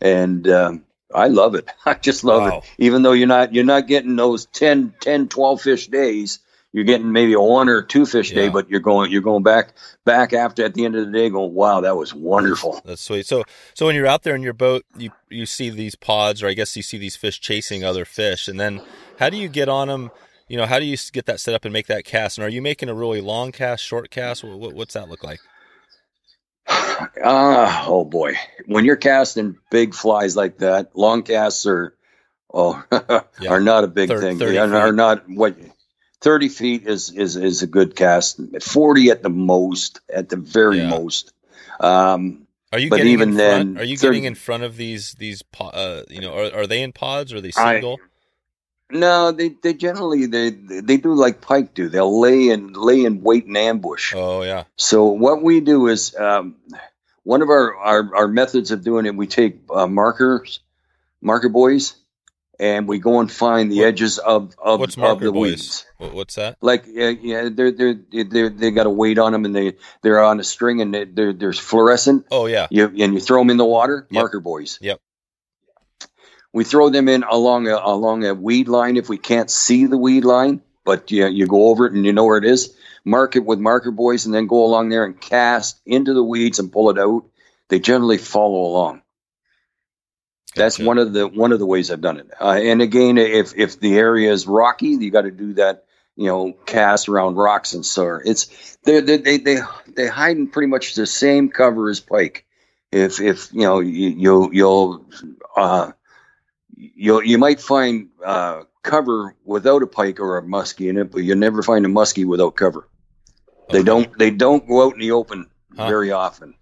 [0.00, 2.58] and um, i love it i just love Wow.
[2.58, 6.40] it even though you're not you're not getting those 10 10 12 fish days
[6.72, 8.50] you're getting maybe a one or two fish day Yeah.
[8.50, 9.72] but you're going you're going back
[10.04, 13.26] back after at the end of the day going wow that was wonderful that's sweet.
[13.26, 16.48] So so when you're out there in your boat, you you see these pods, or
[16.48, 18.82] I guess you see these fish chasing other fish, and then
[19.18, 20.10] how do you get on them?
[20.48, 22.38] You know, how do you get that set up and make that cast?
[22.38, 24.42] And are you making a really long cast, short cast?
[24.42, 25.40] What, what, what's that look like?
[27.24, 28.34] Ah, oh boy.
[28.66, 31.94] When you're casting big flies like that, long casts are
[32.52, 32.82] oh
[33.40, 33.50] Yeah.
[33.50, 34.38] are not a big Thir- thing.
[34.38, 35.56] 30 They are, are not what
[36.20, 38.40] thirty feet is is is a good cast.
[38.62, 40.90] Forty at the most, at the very Yeah.
[40.90, 41.32] most.
[41.80, 43.74] Um, Are you But getting even in front?
[43.74, 46.66] then, Are you they're- getting in front of these these uh, you know are, are
[46.66, 47.98] they in pods or are they I- single?
[48.90, 51.88] no, they they generally they they do like pike do.
[51.88, 54.14] They'll lay and lay in wait and ambush.
[54.16, 56.56] oh yeah, So what we do is um,
[57.24, 59.14] one of our, our, our methods of doing it.
[59.14, 60.60] We take uh, markers,
[61.20, 61.94] marker buoys,
[62.60, 65.84] and we go and find the What- edges of of, what's of the buoys?
[65.98, 66.12] weeds.
[66.14, 66.56] What's that?
[66.60, 70.22] Like yeah, yeah, they're they're they they got a weight on them, and they they're
[70.22, 72.26] on a string, and they, they're they're fluorescent.
[72.30, 74.06] Oh yeah, You and you throw them in the water.
[74.10, 74.20] Yep.
[74.20, 74.78] Marker buoys.
[74.80, 75.00] Yep.
[76.52, 79.98] We throw them in along a along a weed line if we can't see the
[79.98, 82.74] weed line, but you you go over it and you know where it is.
[83.04, 86.58] Mark it with marker buoys, and then go along there and cast into the weeds
[86.58, 87.24] and pull it out.
[87.68, 89.02] They generally follow along.
[90.54, 90.86] That's Gotcha.
[90.86, 92.30] one of the one of the ways I've done it.
[92.40, 95.84] Uh, and again, if if the area is rocky, you got to do that.
[96.16, 100.66] You know, cast around rocks and so it's they they they they hide in pretty
[100.66, 102.44] much the same cover as pike.
[102.90, 105.06] If if you know you you'll you'll
[105.56, 105.92] uh,
[106.74, 111.20] you'll you might find uh, cover without a pike or a muskie in it, but
[111.20, 112.88] you'll never find a muskie without cover.
[113.70, 113.84] They Okay.
[113.84, 115.86] don't they don't go out in the open Huh.
[115.86, 116.54] very often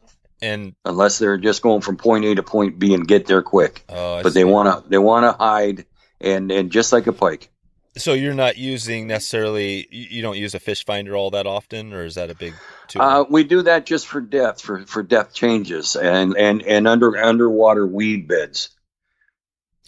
[0.43, 3.85] And unless they're just going from point A to point B and get there quick
[3.89, 5.87] oh, but they want to they want to hide
[6.21, 7.49] and and just like a pike
[7.97, 9.89] So you're not using necessarily.
[9.91, 12.53] You you don't use a fish finder all that often, or is that a big
[12.89, 13.03] tool?
[13.03, 17.17] uh, we do that just for depth for for depth changes and and and under
[17.17, 18.71] underwater weed beds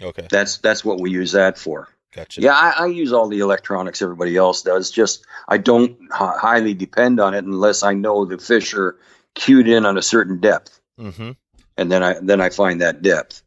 [0.01, 2.41] okay, that's that's what we use that for gotcha.
[2.41, 6.75] yeah I, I use all the electronics everybody else does just i don't h- highly
[6.75, 8.97] depend on it unless i know the fish are
[9.39, 11.31] cued in on a certain depth Mm-hmm.
[11.77, 13.43] and then i then i find that depth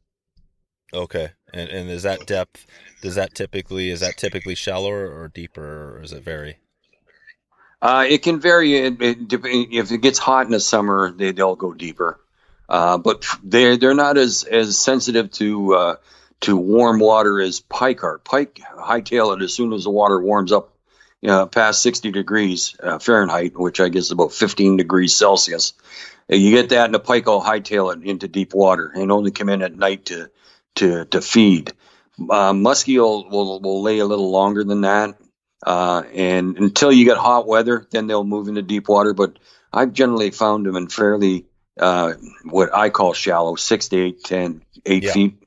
[0.94, 1.30] Okay.
[1.54, 2.66] And and is that depth?
[3.02, 6.58] Does that typically is that typically shallower or deeper, or does it vary?
[7.82, 8.76] Uh, it can vary.
[8.76, 12.20] It, it, if it gets hot in the summer, they, they'll go deeper.
[12.70, 15.96] Uh, but they're they're not as as sensitive to uh,
[16.42, 18.20] to warm water as pike are.
[18.20, 20.74] Pike hightail it as soon as the water warms up,
[21.22, 25.74] you know, past sixty degrees uh, Fahrenheit, which I guess is about fifteen degrees Celsius.
[26.32, 29.32] Uh, You get that, and the pike will hightail it into deep water and only
[29.32, 30.30] come in at night to
[30.76, 31.74] to to feed.
[32.20, 35.18] Uh, muskie will, will will lay a little longer than that.
[35.66, 39.14] Uh, and until you get hot weather, then they'll move into deep water.
[39.14, 39.38] But
[39.72, 41.46] I've generally found them in fairly
[41.80, 45.14] uh, what I call shallow, six to eight, ten, eight Yeah.
[45.14, 45.44] feet.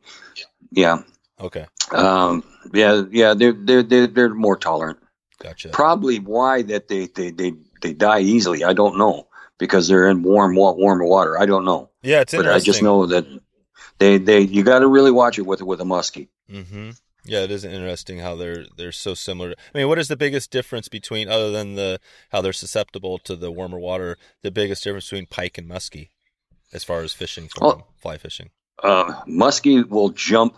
[0.71, 1.03] Yeah,
[1.41, 3.35] Okay, um, yeah, yeah.
[3.35, 4.99] They're they're they're, they're more tolerant.
[5.44, 5.68] Gotcha.
[5.68, 7.52] Probably why that they, they they
[7.83, 8.64] they die easily.
[8.64, 9.28] I don't know
[9.59, 11.38] because they're in warm wa- warmer water.
[11.38, 12.72] I don't know, Yeah, it's but I interesting.
[12.72, 13.24] just know that
[13.98, 16.28] they they you got to really watch it with with a muskie.
[16.50, 16.90] Mm-hmm.
[17.26, 19.54] Yeah, it is interesting how they're they're so similar.
[19.74, 21.98] I mean, what is the biggest difference between, other than the
[22.33, 26.11] how they're susceptible to the warmer water, the biggest difference between pike and muskie,
[26.72, 27.87] as far as fishing for Oh.
[27.96, 28.50] fly fishing?
[28.83, 30.57] Uh, muskie will jump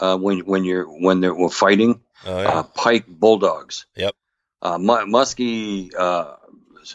[0.00, 2.00] uh, when when you're when they're we're fighting.
[2.26, 3.86] Oh yeah, uh, pike bulldogs.
[3.96, 4.14] Yep.
[4.62, 6.36] Uh, mu- muskie, uh,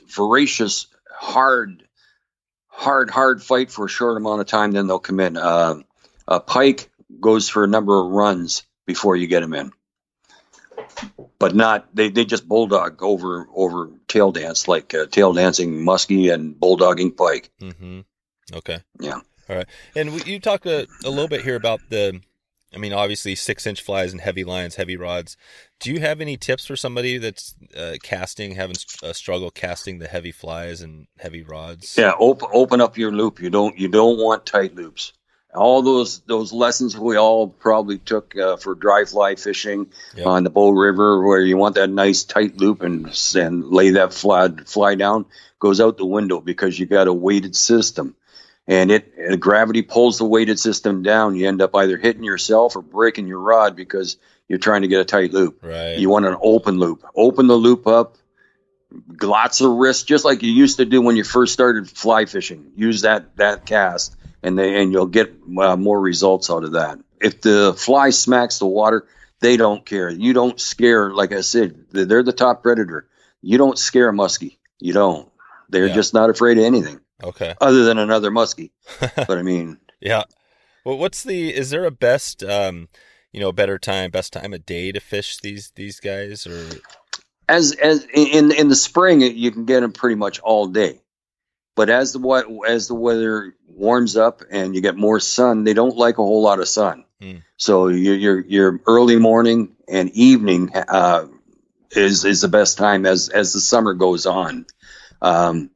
[0.08, 1.84] voracious, hard,
[2.68, 4.72] hard, hard fight for a short amount of time.
[4.72, 5.36] Then they'll come in.
[5.36, 5.82] Uh,
[6.28, 9.72] a pike goes for a number of runs before you get them in,
[11.40, 12.10] but not they.
[12.10, 17.50] They just bulldog over over tail dance like uh, tail dancing muskie and bulldogging pike.
[17.62, 18.02] mm-hmm.
[18.54, 18.80] Okay.
[19.00, 19.22] Yeah.
[19.50, 19.68] All right.
[19.96, 22.22] And you talked a, a little bit here about the
[22.76, 25.38] I mean, obviously six inch flies and heavy lines, heavy rods.
[25.80, 30.08] Do you have any tips for somebody that's uh, casting, having a struggle casting the
[30.08, 31.96] heavy flies and heavy rods?
[31.98, 33.40] Yeah, open open up your loop.
[33.42, 35.14] You don't you don't want tight loops.
[35.54, 40.28] All those those lessons we all probably took uh, for dry fly fishing Yep.
[40.28, 44.14] on the Bow River, where you want that nice tight loop and and lay that
[44.14, 45.26] fly fly down,
[45.60, 48.16] goes out the window because you got a weighted system,
[48.68, 51.36] and it and gravity pulls the weighted system down.
[51.36, 55.02] You end up either hitting yourself or breaking your rod because you're trying to get
[55.02, 55.60] a tight loop.
[55.64, 55.98] Right.
[55.98, 57.04] You want an open loop.
[57.16, 58.18] Open the loop up.
[59.22, 62.72] Lots of wrist, just like you used to do when you first started fly fishing.
[62.76, 67.00] Use that that cast, and they and you'll get uh, more results out of that.
[67.20, 69.06] If the fly smacks the water,
[69.42, 70.10] they don't care.
[70.10, 71.12] You don't scare.
[71.12, 73.08] Like I said, they're the top predator.
[73.42, 74.58] You don't scare a muskie.
[74.80, 75.30] You don't.
[75.70, 75.94] They're Yeah.
[75.94, 77.56] just not afraid of anything okay.
[77.62, 78.72] other than another muskie.
[79.00, 80.24] but I mean, Yeah.
[80.84, 81.54] Well, what's the?
[81.54, 82.44] Is there a best?
[82.44, 82.90] Um,
[83.32, 86.68] you know, better time, best time of day to fish these these guys, or
[87.50, 91.02] as as in in the spring you can get them pretty much all day
[91.76, 95.74] but as the what as the weather warms up and you get more sun they
[95.74, 97.38] don't like a whole lot of sun Hmm.
[97.56, 101.28] so your your your early morning and evening uh,
[101.92, 104.66] is is the best time as as the summer goes on
[105.22, 105.70] um,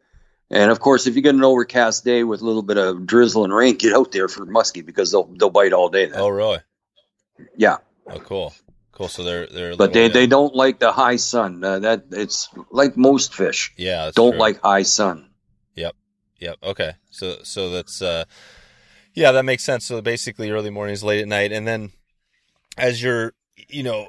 [0.50, 3.44] and of course if you get an overcast day with a little bit of drizzle
[3.44, 6.20] and rain get out there for muskie because they'll they'll bite all day then.
[6.20, 6.60] oh, really?
[7.56, 7.78] yeah
[8.12, 8.56] Oh, cool,
[8.92, 9.08] cool.
[9.08, 9.76] So they're they're.
[9.76, 14.10] but they, they don't like the high sun uh, that it's like most fish yeah
[14.16, 14.40] don't true.
[14.40, 15.30] like high sun
[15.76, 15.96] Yep,
[16.40, 16.58] Yep.
[16.64, 16.94] Okay.
[17.12, 18.26] So so that's uh,
[19.14, 19.86] yeah, that makes sense.
[19.86, 21.92] So basically, early mornings, late at night, and then
[22.78, 23.34] as you're,
[23.68, 24.08] you know,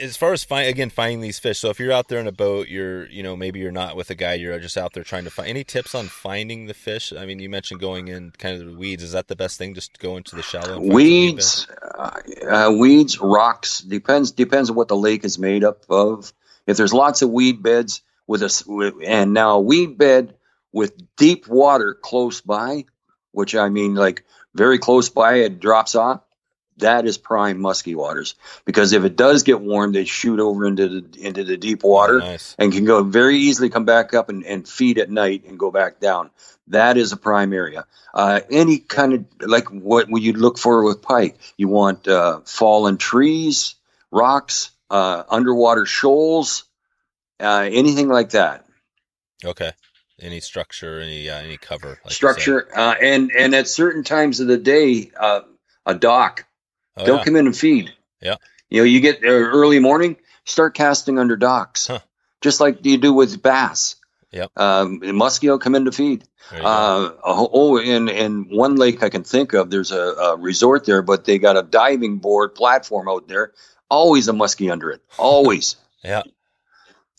[0.00, 1.58] as far as find again finding these fish.
[1.58, 4.10] So if you're out there in a boat, you're you know maybe you're not with
[4.10, 5.48] a guy, you're just out there trying to find.
[5.48, 7.12] Any tips on finding the fish?
[7.12, 9.02] I mean, you mentioned going in kind of the weeds.
[9.02, 9.74] Is that the best thing?
[9.74, 10.82] Just go into the shallow.
[10.82, 11.66] and find some weed weeds
[11.98, 16.32] uh, uh, weeds rocks depends depends on what the lake is made up of
[16.66, 20.34] if there's lots of weed beds with a and now a weed bed
[20.72, 22.84] with deep water close by
[23.32, 24.24] which i mean like
[24.54, 26.22] very close by it drops off
[26.80, 31.00] that is prime musky waters because if it does get warm they shoot over into
[31.00, 32.54] the into the deep water nice.
[32.58, 35.70] and can go very easily come back up and, and feed at night and go
[35.70, 36.30] back down.
[36.68, 37.84] That is a prime area.
[38.14, 41.36] Uh, any kind of like what would you look for with pike?
[41.56, 43.74] You want uh, fallen trees,
[44.10, 46.64] rocks, uh, underwater shoals,
[47.40, 48.66] uh, anything like that.
[49.44, 49.72] Okay.
[50.20, 52.12] Any structure, any uh, any cover, like.
[52.12, 55.40] Structure uh, and and at certain times of the day, uh,
[55.86, 56.46] a dock.
[56.96, 57.24] Oh, Don't yeah.
[57.24, 57.92] come in and feed.
[58.20, 58.36] Yeah.
[58.68, 62.00] You know, you get uh, early morning, start casting under docks, Huh.
[62.40, 63.96] just like you do with bass.
[64.32, 64.50] Yep.
[64.56, 66.24] Um, muskie will come in to feed.
[66.52, 66.60] There.
[66.64, 71.02] Uh, oh, in in one lake I can think of, there's a, a resort there,
[71.02, 73.52] but they got a diving board platform out there.
[73.88, 75.02] Always a muskie under it.
[75.18, 75.76] Always.
[76.02, 76.22] Yeah.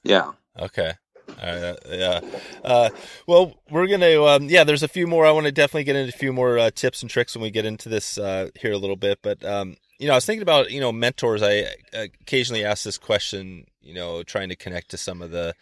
[0.04, 0.32] Yeah.
[0.58, 0.94] Okay.
[1.42, 1.50] Right.
[1.50, 2.22] uh, yeah.
[2.64, 2.90] Uh,
[3.28, 4.24] well, we're gonna.
[4.24, 5.26] Um, yeah, there's a few more.
[5.26, 7.52] I want to definitely get into a few more uh, tips and tricks when we
[7.52, 9.20] get into this uh, here a little bit.
[9.22, 11.42] But um, you know, I was thinking about you know mentors.
[11.44, 13.66] I occasionally ask this question.
[13.82, 15.56] You know, trying to connect to some of the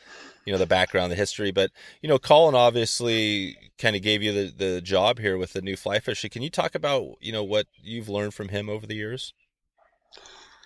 [0.46, 1.52] you know the background, the history.
[1.52, 1.72] But
[2.02, 5.78] you know, Colin obviously kind of gave you the the job here with the new
[5.78, 6.30] fly fishing.
[6.30, 9.34] Can you talk about you know what you've learned from him over the years?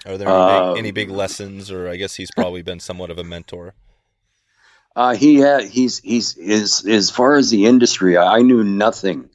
[0.06, 3.10] Are there any, Um, big, any big lessons, or I guess he's probably been somewhat
[3.10, 3.74] of a mentor.
[4.96, 9.30] Uh, he had he's he's is as far as the industry, I knew nothing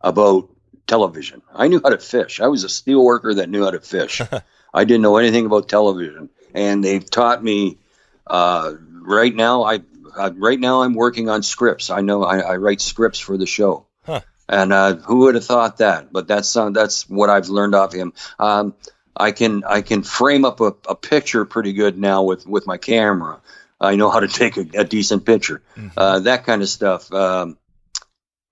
[0.00, 0.48] about
[0.86, 1.42] television.
[1.54, 2.40] I knew how to fish.
[2.40, 4.20] I was a steel worker that knew how to fish.
[4.74, 7.78] I didn't know anything about television, and they've taught me.
[8.26, 9.80] Uh, right now, I
[10.16, 11.88] uh, right now I'm working on scripts.
[11.90, 14.20] I know I, I write scripts for the show, Huh.
[14.48, 16.12] and uh, who would have thought that?
[16.12, 18.12] But that's uh, that's what I've learned off him.
[18.38, 18.74] Um,
[19.16, 22.76] I can I can frame up a, a picture pretty good now with with my
[22.76, 23.40] camera.
[23.80, 25.62] I know how to take a, a decent picture,
[25.96, 27.12] uh, that kind of stuff.
[27.12, 27.56] Um,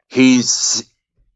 [0.09, 0.89] he's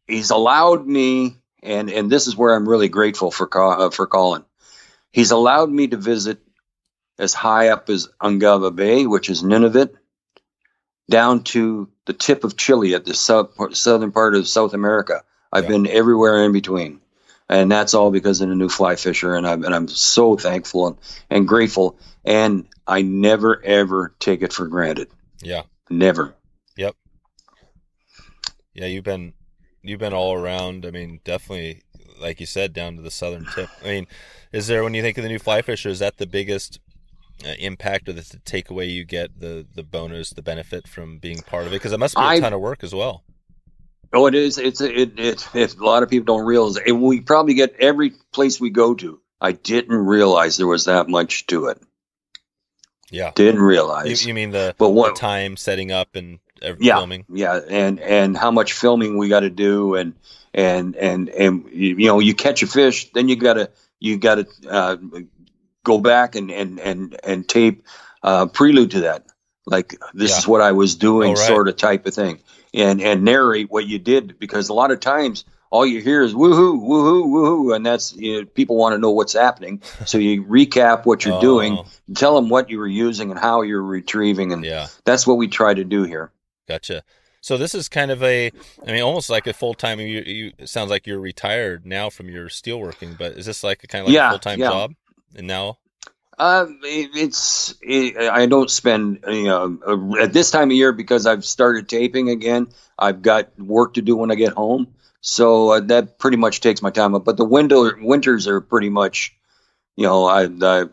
[0.07, 4.45] he's allowed me, and and this is where I'm really grateful for uh, for Colin.
[5.13, 6.39] He's allowed me to visit
[7.19, 9.91] as high up as Ungava Bay, which is Nunavut,
[11.11, 15.23] down to the tip of Chile at the sub, southern part of South America.
[15.53, 15.71] I've Yeah.
[15.71, 17.01] been everywhere in between,
[17.49, 19.35] and that's all because of the new fly fisher.
[19.35, 20.97] And I'm and I'm so thankful and,
[21.29, 21.99] and grateful.
[22.25, 25.09] And I never ever take it for granted.
[25.43, 25.63] Yeah.
[25.91, 26.35] Never.
[26.77, 26.97] Yep.
[28.75, 29.35] Yeah, you've been
[29.83, 30.87] you've been all around.
[30.87, 31.83] I mean, definitely,
[32.21, 33.69] like you said, down to the southern tip.
[33.83, 34.07] I mean,
[34.53, 36.81] is there when you think of the new fly fisher, is that the biggest
[37.45, 41.67] uh, impact or the, takeaway you get, the the bonus, the benefit from being part
[41.67, 41.77] of it?
[41.77, 43.25] Because it must be a I- ton of work as well.
[44.15, 44.59] Oh, it is.
[44.59, 45.75] It's a, it, it, it.
[45.79, 49.19] A lot of people don't realize, and we probably get every place we go to.
[49.41, 51.81] I didn't realize there was that much to it.
[53.13, 53.31] Yeah.
[53.35, 54.27] Didn't You, realize.
[54.27, 55.17] you mean the, but the what?
[55.17, 56.41] time setting up and
[56.81, 56.97] Yeah.
[56.97, 57.25] filming?
[57.29, 60.15] Yeah, and and how much filming we got to do, and
[60.55, 64.47] and and and you you know, you catch a fish, then you gotta you gotta
[64.69, 64.97] uh,
[65.85, 67.85] go back and and and and tape
[68.23, 69.27] uh, prelude to that,
[69.67, 70.39] like this Yeah.
[70.39, 71.39] is what I was doing, right.
[71.47, 72.39] sort of type of thing,
[72.73, 75.45] and and narrate what you did because a lot of times.
[75.73, 79.11] All you hear is woohoo, woohoo, woohoo, and that's you know, people want to know
[79.11, 79.81] what's happening.
[80.07, 83.63] So you recap what you're doing, Oh, tell them what you were using and how
[83.63, 84.89] you're retrieving, and Yeah.
[85.05, 86.31] that's what we try to do here.
[86.69, 87.03] Gotcha.
[87.41, 88.53] So this is kind of a,
[88.87, 89.99] I mean, almost like a full time.
[89.99, 93.83] You, you it sounds like you're retired now from your steelworking, but is this like
[93.83, 94.69] a kind of like Yeah, a full time yeah.
[94.71, 94.95] job?
[95.35, 95.79] And now,
[96.39, 100.93] Um, it, it's it, I don't spend you know uh, at this time of year
[100.93, 102.69] because I've started taping again.
[102.99, 106.83] I've got work to do when I get home, so uh, that pretty much takes
[106.83, 107.25] my time up.
[107.25, 109.35] But the window winters are pretty much,
[109.97, 110.49] you know, I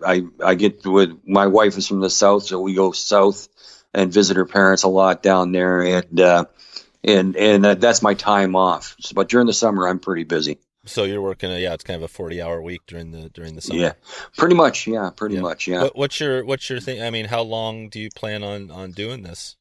[0.06, 3.50] I I, get with my wife is from the south, so we go south
[3.94, 6.46] and visit her parents a lot down there, and uh,
[7.04, 8.96] and and uh, that's my time off.
[9.00, 10.60] So, but during the summer, I'm pretty busy.
[10.86, 11.52] so you're working.
[11.52, 13.82] A, yeah, it's kind of a forty hour week during the during the summer.
[13.82, 13.94] Yeah,
[14.38, 14.86] pretty much.
[14.86, 15.42] Yeah, pretty Yeah.
[15.42, 15.68] much.
[15.68, 15.82] Yeah.
[15.82, 17.02] What, what's your what's your thing?
[17.02, 19.56] I mean, how long do you plan on on doing this?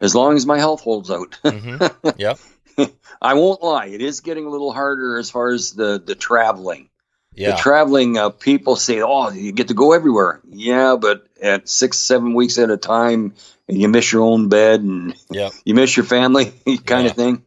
[0.00, 1.38] as long as my health holds out.
[1.44, 1.76] hmm
[2.16, 2.38] Yep.
[3.22, 6.88] I won't lie; it is getting a little harder as far as the the traveling.
[7.34, 7.52] Yeah.
[7.52, 11.98] The traveling, uh, people say, "Oh, you get to go everywhere." Yeah, but at six,
[11.98, 13.34] seven weeks at a time,
[13.68, 15.14] and you miss your own bed and
[15.64, 16.46] you miss your family,
[16.84, 17.10] kind Yeah.
[17.10, 17.44] of thing.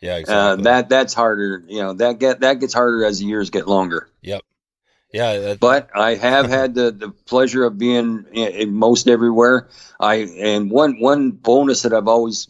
[0.00, 0.22] Yeah.
[0.26, 1.62] Uh, that that's harder.
[1.68, 4.08] You know that get that gets harder as the years get longer.
[4.22, 4.42] Yep.
[5.12, 5.38] Yeah.
[5.38, 9.68] That, But I have had the, the pleasure of being in, in most everywhere.
[9.98, 12.48] I and one one bonus that I've always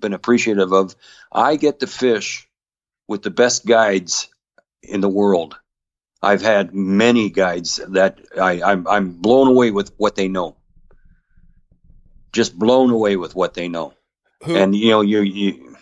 [0.00, 0.94] been appreciative of.
[1.34, 2.48] I get to fish
[3.08, 4.28] with the best guides
[4.82, 5.58] in the world.
[6.22, 10.56] I've had many guides that I, I'm I'm blown away with what they know.
[12.32, 13.94] Just blown away with what they know.
[14.42, 15.76] who And you know you you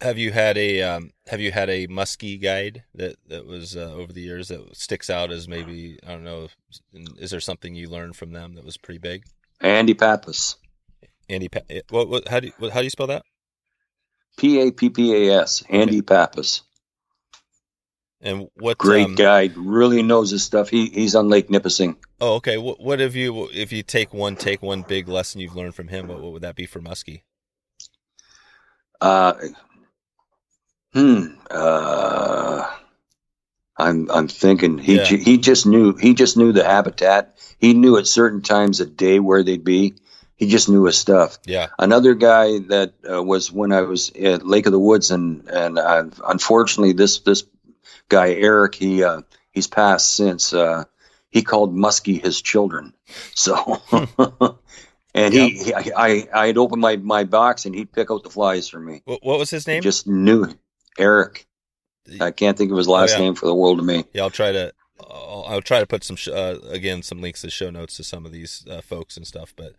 [0.00, 3.92] have you had a um, have you had a muskie guide that that was uh,
[3.94, 6.48] over the years that sticks out as maybe I don't know.
[7.18, 9.24] Is there something you learned from them that was pretty big?
[9.60, 10.56] Andy Pappas,
[11.28, 13.24] Andy, Pa- eh, what, what how do you, what, how do you spell that?
[14.38, 16.62] P A P P A S, Andy Pappas.
[18.20, 20.70] And what Great um, guide, really knows his stuff.
[20.70, 21.96] He he's on Lake Nipissing.
[22.20, 22.58] Oh, okay.
[22.58, 25.88] What, what have you if you take one take one big lesson you've learned from
[25.88, 26.08] him?
[26.08, 27.22] What, what would that be for muskie?
[29.00, 29.34] Uh,
[30.92, 31.26] hmm.
[31.48, 32.68] Uh,
[33.76, 35.04] I'm I'm thinking he Yeah.
[35.04, 37.36] he just knew he just knew the habitat.
[37.60, 39.94] He knew at certain times of day where they'd be.
[40.38, 41.38] He just knew his stuff.
[41.44, 41.66] Yeah.
[41.78, 45.78] Another guy that uh, was when I was at Lake of the Woods, and and
[45.78, 47.44] uh, unfortunately this this
[48.08, 49.20] guy Eric he uh,
[49.50, 50.54] he's passed since.
[50.54, 50.84] Uh,
[51.30, 52.94] he called muskie his children.
[53.34, 53.82] So.
[55.14, 58.30] And he, he I, I, I'd open my, my box and he'd pick out the
[58.30, 59.00] flies for me.
[59.04, 59.82] What, what was his He name?
[59.82, 60.46] just knew
[60.96, 61.46] Eric.
[62.20, 63.24] I can't think of his last Oh, yeah.
[63.24, 64.04] name for the world to me.
[64.12, 64.72] yeah, I'll try to.
[65.00, 68.04] I'll, I'll try to put some sh- uh, again some links to show notes to
[68.04, 69.54] some of these uh, folks and stuff.
[69.56, 69.72] But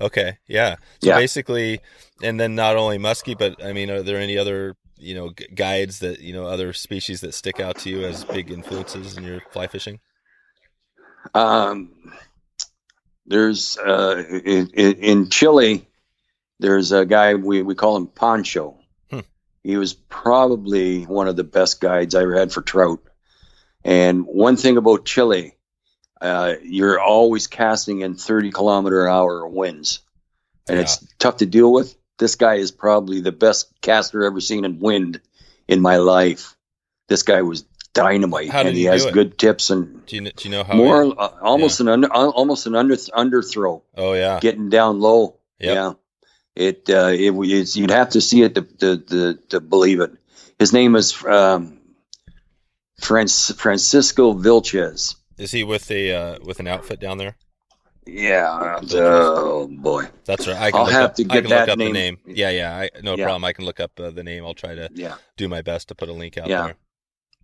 [0.00, 0.76] okay, yeah.
[1.02, 1.16] So Yeah.
[1.16, 1.80] basically,
[2.22, 5.46] and then not only muskie, but I mean, are there any other you know gu-
[5.54, 9.24] guides that you know other species that stick out to you as big influences in
[9.24, 10.00] your fly fishing?
[11.34, 11.90] Um,
[13.26, 15.86] there's uh, in, in in Chile,
[16.58, 18.78] there's a guy we, we call him Pancho.
[19.10, 19.20] Hmm.
[19.62, 23.00] He was probably one of the best guides I ever had for trout.
[23.84, 25.54] And one thing about Chile,
[26.20, 30.00] uh, you're always casting in 30 kilometer an hour winds,
[30.68, 30.82] and Yeah.
[30.82, 31.96] it's tough to deal with.
[32.18, 35.20] This guy is probably the best caster I've ever seen in wind
[35.68, 36.56] in my life.
[37.08, 37.64] This guy was
[37.94, 40.74] dynamite, and he has good tips and Do you do you know how?
[40.74, 44.38] more he- uh, almost an under almost an under underthrow oh yeah.
[44.40, 45.74] getting down low Yep.
[45.74, 45.92] yeah
[46.54, 50.12] it uh it, it's, you'd have to see it to, to to to believe it
[50.56, 51.80] his name is um
[53.00, 57.36] Franc- Francisco Vilches Is he with a uh, with an outfit down there?
[58.06, 60.56] yeah oh boy That's right.
[60.56, 61.92] I can I'll look have up, to I get can look that up the name.
[61.92, 62.18] name.
[62.26, 62.76] Yeah, yeah.
[62.76, 63.24] I, no Yeah.
[63.24, 63.44] problem.
[63.44, 64.44] I can look up uh, the name.
[64.44, 66.64] I'll try to yeah do my best to put a link out Yeah.
[66.64, 66.76] there.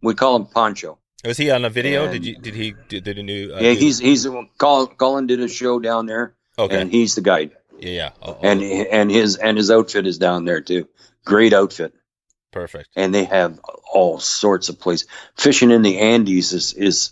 [0.03, 2.05] we call him Pancho Was he on a video?
[2.05, 3.53] And- did you did he did, did a new?
[3.55, 4.27] Uh, yeah do- he's he's
[4.59, 6.81] Colin, Colin did a show down there okay.
[6.81, 8.11] and he's the guide yeah, yeah.
[8.23, 10.89] I'll- and I'll- and his and his outfit is down there too
[11.25, 11.93] great outfit
[12.51, 12.89] perfect.
[12.97, 13.61] and they have
[13.93, 15.07] all sorts of places.
[15.37, 17.11] Fishing in the Andes is is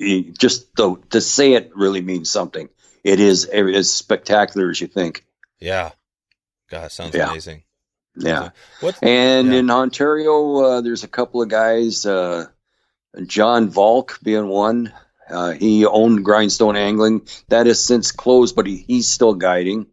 [0.00, 2.68] just the, to say it really means something.
[3.04, 5.24] It is as spectacular as you think.
[5.60, 5.90] Yeah.
[6.70, 7.30] God, sounds Yeah.
[7.30, 7.62] amazing.
[8.16, 8.50] Yeah.
[9.02, 9.58] And Yeah.
[9.58, 12.46] in Ontario, uh, there's a couple of guys, uh,
[13.26, 14.92] John Volk being one.
[15.28, 17.26] Uh, he owned Grindstone Angling.
[17.48, 19.86] That has since closed, but he, he's still guiding.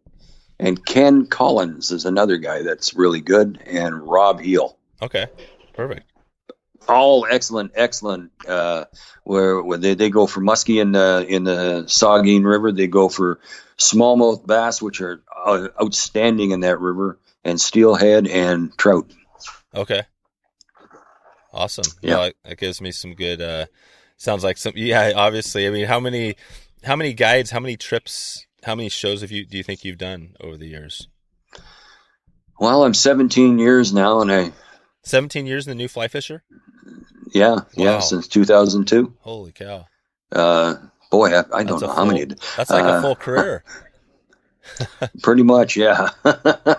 [0.59, 4.77] And Ken Collins is another guy that's really good, and Rob Heel.
[5.01, 5.27] Okay.
[5.73, 6.08] Perfect.
[6.89, 8.31] All excellent, excellent.
[8.47, 8.85] Uh,
[9.23, 13.09] where where they, they go for muskie in the in the Saugeen River, they go
[13.09, 13.39] for
[13.77, 19.11] smallmouth bass, which are uh, outstanding in that river, and steelhead and trout.
[19.75, 20.01] Okay.
[21.53, 21.85] Awesome.
[22.01, 22.15] Yeah.
[22.15, 23.41] No, that- gives me some good.
[23.41, 23.65] uh
[24.17, 24.73] Sounds like some.
[24.75, 25.13] Yeah.
[25.15, 26.35] Obviously, I mean, how many,
[26.83, 29.45] how many guides, how many trips, how many shows have you?
[29.45, 31.07] Do you think you've done over the years?
[32.59, 34.51] Well, I'm 17 years now, and I
[35.03, 36.43] Seventeen years in the new fly fisher.
[37.33, 39.13] Yeah yeah since 2002.
[39.21, 39.85] Holy cow!
[40.31, 40.75] Uh,
[41.11, 42.25] boy, I, I don't a know how many.
[42.25, 43.63] That's like a Uh, full career.
[45.23, 46.09] Pretty much, yeah.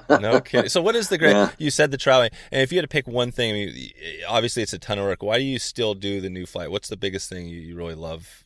[0.09, 0.68] No kidding.
[0.68, 1.32] So, what is the great?
[1.32, 1.51] Yeah.
[1.59, 3.90] You said the traveling, and if you had to pick one thing, I mean,
[4.28, 5.22] obviously it's a ton of work.
[5.22, 6.68] Why do you still do the new fly?
[6.68, 8.44] What's the biggest thing you, you really love?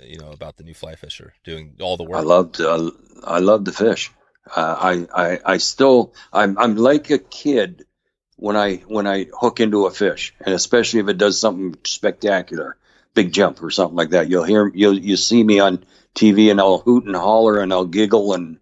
[0.00, 2.18] You know about the new fly fisher doing all the work.
[2.18, 2.90] I loved uh,
[3.24, 4.12] I love the fish.
[4.54, 4.76] Uh,
[5.14, 7.85] I, I I still I'm I'm like a kid
[8.36, 12.76] when I when I hook into a fish, and especially if it does something spectacular,
[13.14, 14.28] big jump or something like that.
[14.28, 15.84] You'll hear you'll you see me on
[16.14, 18.58] TV, and I'll hoot and holler, and I'll giggle, and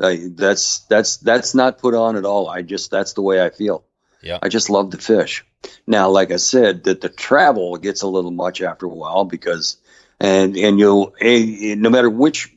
[0.00, 2.48] I, that's that's that's not put on at all.
[2.48, 3.84] I just that's the way I feel.
[4.22, 4.38] Yeah.
[4.42, 5.44] I just love the fish.
[5.86, 9.78] Now, like I said, that the travel gets a little much after a while because,
[10.20, 12.54] and and you'll no matter which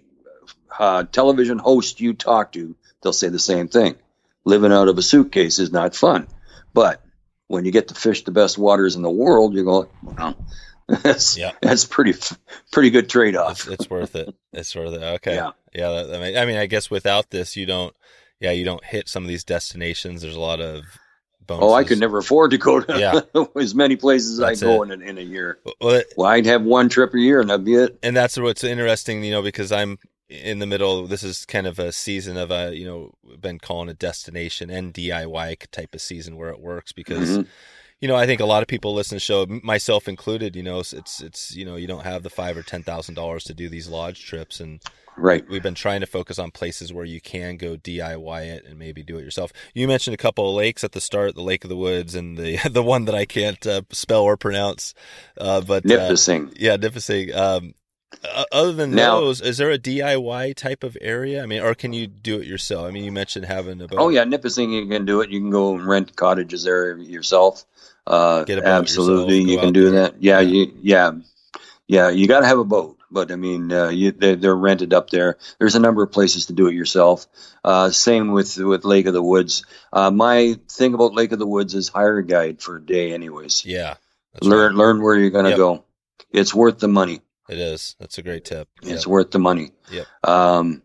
[0.77, 3.95] uh, television host you talk to, they'll say the same thing.
[4.43, 6.27] Living out of a suitcase is not fun,
[6.75, 7.01] but
[7.47, 10.35] when you get to fish the best waters in the world, you go, well,
[10.87, 11.51] that's Yeah.
[11.61, 12.13] that's pretty
[12.71, 13.61] pretty good trade off.
[13.67, 14.35] it's, it's worth it.
[14.53, 15.01] It's worth it.
[15.03, 15.33] Okay.
[15.35, 15.51] Yeah.
[15.73, 15.89] Yeah.
[15.91, 17.95] That, that may- I mean, I guess without this, you don't.
[18.41, 20.21] Yeah, you don't hit some of these destinations.
[20.21, 20.83] There's a lot of
[21.47, 21.69] bonuses.
[21.71, 23.21] Oh, I could never afford to go to Yeah.
[23.59, 24.91] as many places as I go it.
[24.91, 25.59] in a, in a year.
[25.79, 27.97] Well, Well, I'd have one trip a year, and that'd be it.
[28.03, 29.97] and that's what's interesting, you know, because I'm
[30.29, 31.07] in the middle.
[31.07, 34.93] This is kind of a season of a, you know, been calling a destination and
[34.93, 37.47] DIY type of season where it works because, Mhm.
[38.01, 40.55] you know, I think a lot of people listen to the show, myself included.
[40.55, 43.43] You know, it's it's, you know, you don't have the five or ten thousand dollars
[43.45, 44.81] to do these lodge trips, and
[45.17, 45.47] Right.
[45.47, 49.01] we've been trying to focus on places where you can go DIY it and maybe
[49.01, 49.53] do it yourself.
[49.73, 52.37] You mentioned a couple of lakes at the start, the Lake of the Woods and
[52.37, 54.93] the the one that I can't uh, spell or pronounce,
[55.37, 56.51] uh, but uh, Nipissing.
[56.57, 57.33] yeah, Nipissing.
[57.33, 57.75] Um,
[58.23, 61.43] o- other than Now- those, is there a DIY type of area?
[61.43, 62.87] I mean, or can you do it yourself?
[62.87, 63.99] I mean, you mentioned having a boat.
[63.99, 64.71] Oh yeah, Nipissing.
[64.71, 65.29] You can do it.
[65.29, 67.65] You can go and rent cottages there yourself.
[68.07, 70.01] Uh, Get a boat absolutely, yourself, you can do there.
[70.03, 70.15] that.
[70.21, 70.51] Yeah, Yeah.
[70.51, 71.11] you, yeah,
[71.87, 72.09] yeah.
[72.09, 75.09] You got to have a boat, but I mean, uh, you, they're, they're rented up
[75.09, 75.37] there.
[75.57, 77.25] There's a number of places to do it yourself.
[77.63, 79.65] Uh, same with with Lake of the Woods.
[79.91, 83.11] Uh, my thing about Lake of the Woods is hire a guide for a day,
[83.11, 83.65] anyways.
[83.65, 83.95] Yeah,
[84.41, 84.77] learn right.
[84.77, 85.57] learn where you're going to Yep.
[85.57, 85.83] go.
[86.31, 87.21] It's worth the money.
[87.49, 87.95] It is.
[87.99, 88.67] That's a great tip.
[88.81, 89.07] It's Yep.
[89.07, 89.71] worth the money.
[89.91, 90.07] Yep.
[90.23, 90.81] Um,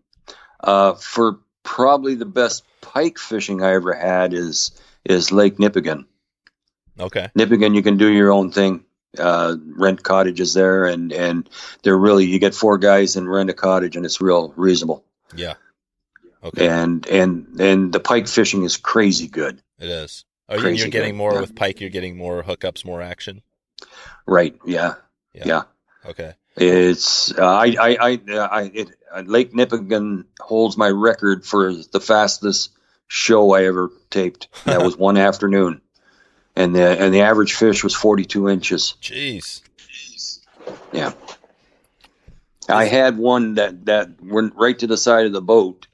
[0.62, 4.70] uh, for probably the best pike fishing I ever had is
[5.04, 6.04] is Lake Nipigon.
[6.98, 7.30] Okay.
[7.36, 8.84] Nipigon, you can do your own thing.
[9.18, 11.48] Uh, rent cottages there, and and
[11.82, 15.04] they're really you get four guys and rent a cottage, and it's real reasonable.
[15.34, 15.54] Yeah.
[16.44, 16.68] Okay.
[16.68, 19.60] And and and the pike fishing is crazy good.
[19.78, 20.24] It is.
[20.48, 21.40] Oh, Crazy you're getting good, more yeah.
[21.40, 21.80] with pike.
[21.80, 23.42] You're getting more hookups, more action.
[24.26, 24.56] Right?
[24.66, 24.94] Yeah.
[25.32, 25.42] Yeah.
[25.46, 25.62] Yeah.
[26.04, 26.34] Okay.
[26.56, 31.72] It's uh, I I I, uh, I it, uh, Lake Nipigon holds my record for
[31.72, 32.70] the fastest
[33.06, 34.48] show I ever taped.
[34.64, 35.80] That was one afternoon,
[36.56, 38.94] and the and the average fish was forty two inches.
[39.00, 39.62] Jeez.
[39.78, 40.40] Jeez.
[40.92, 41.12] Yeah,
[42.68, 45.86] I had one that that went right to the side of the boat,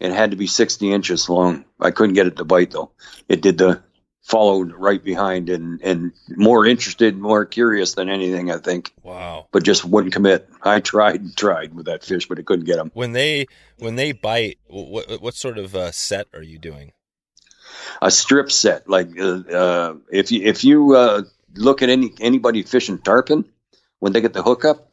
[0.00, 1.64] and had to be sixty inches long.
[1.78, 2.92] I couldn't get it to bite though.
[3.28, 3.82] It did the
[4.28, 9.46] followed right behind and and more interested, more curious than anything I think Wow.
[9.52, 10.48] but just wouldn't commit.
[10.62, 12.90] I tried and tried with that fish, but it couldn't get him.
[12.94, 13.46] When they
[13.78, 16.92] when they bite, what what sort of uh, set are you doing?
[18.02, 21.22] A strip set, like uh, uh, if you if you uh,
[21.54, 23.44] look at any anybody fishing tarpon,
[23.98, 24.92] when they get the hook up,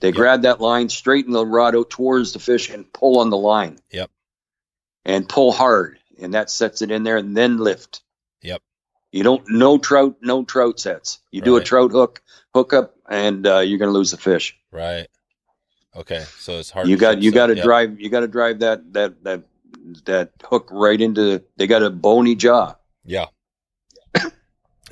[0.00, 0.16] they Yep.
[0.16, 3.78] grab that line, straighten the rod out towards the fish, and pull on the line.
[3.90, 4.10] Yep.
[5.04, 8.02] And pull hard, and that sets it in there, and then lift.
[9.16, 11.18] You don't no trout, no trout sets.
[11.30, 12.22] You do a trout hook,
[12.54, 14.56] hook up, and uh, you're going to lose the fish.
[14.70, 15.06] Right.
[15.96, 16.24] Okay.
[16.38, 16.88] So it's hard.
[16.88, 17.64] you to got you got to Yep.
[17.64, 19.42] drive you got to drive that that that
[20.04, 23.26] that hook right into they got a bony jaw Yeah.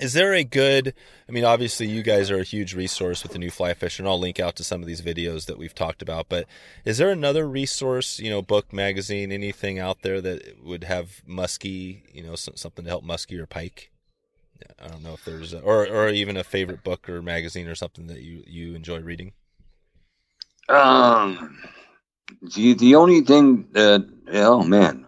[0.01, 0.93] Is there a good?
[1.29, 4.09] I mean, obviously, you guys are a huge resource with the new fly fish, and
[4.09, 6.29] I'll link out to some of these videos that we've talked about.
[6.29, 6.47] But
[6.85, 12.03] is there another resource, you know, book, magazine, anything out there that would have muskie,
[12.13, 13.93] you know, something to help muskie or pike?
[14.83, 17.75] I don't know if there's, a, or or even a favorite book or magazine or
[17.75, 19.33] something that you you enjoy reading.
[20.69, 21.59] Um,
[22.55, 25.07] the the only thing that oh man,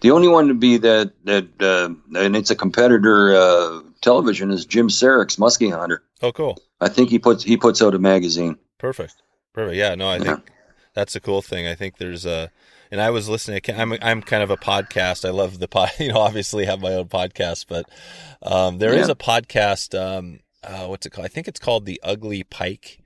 [0.00, 4.66] the only one to be that that uh, and it's a competitor uh, television is
[4.66, 6.02] Jim Saric's Muskie Hunter.
[6.22, 6.58] Oh, cool.
[6.80, 8.58] I think he puts he puts out a magazine.
[8.78, 9.22] Perfect.
[9.52, 9.76] Perfect.
[9.76, 9.94] Yeah.
[9.94, 10.54] No, I think yeah.
[10.94, 11.66] that's a cool thing.
[11.66, 12.50] I think there's a,
[12.90, 13.60] and I was listening.
[13.68, 15.24] I'm I'm kind of a podcast.
[15.24, 15.90] I love the pod.
[15.98, 17.88] You know, obviously have my own podcast, but
[18.42, 19.00] um, there yeah.
[19.00, 19.98] is a podcast.
[19.98, 21.24] Um, uh, what's it called?
[21.24, 23.00] I think it's called the Ugly Pike.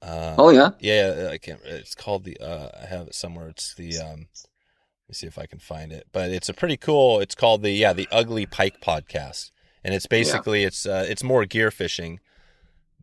[0.00, 0.70] Uh, oh yeah.
[0.80, 1.60] Yeah, I can't.
[1.64, 2.38] It's called the.
[2.38, 3.48] Uh, I have it somewhere.
[3.48, 3.98] It's the.
[3.98, 6.06] Um, let me see if I can find it.
[6.12, 7.20] But it's a pretty cool.
[7.20, 9.50] It's called the yeah the Ugly Pike podcast
[9.84, 10.66] and it's basically yeah.
[10.66, 12.20] it's uh, it's more gear fishing.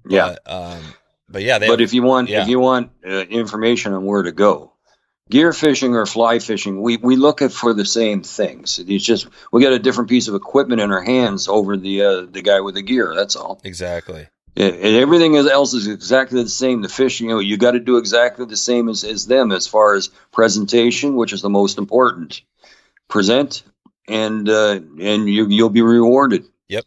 [0.04, 0.36] But, yeah.
[0.46, 0.94] Um,
[1.28, 2.44] but yeah, but if you want yeah.
[2.44, 4.74] if you want uh, information on where to go,
[5.30, 8.80] gear fishing or fly fishing, we, we look at for the same things.
[8.80, 12.22] It's just we got a different piece of equipment in our hands over the uh,
[12.30, 13.14] the guy with the gear.
[13.16, 13.60] That's all.
[13.64, 14.28] Exactly.
[14.58, 16.82] And everything else is exactly the same.
[16.82, 19.68] The fish, you know, you got to do exactly the same as, as them as
[19.68, 22.42] far as presentation, which is the most important.
[23.10, 23.64] Present,
[24.08, 26.46] and uh, and you you'll be rewarded.
[26.70, 26.86] Yep.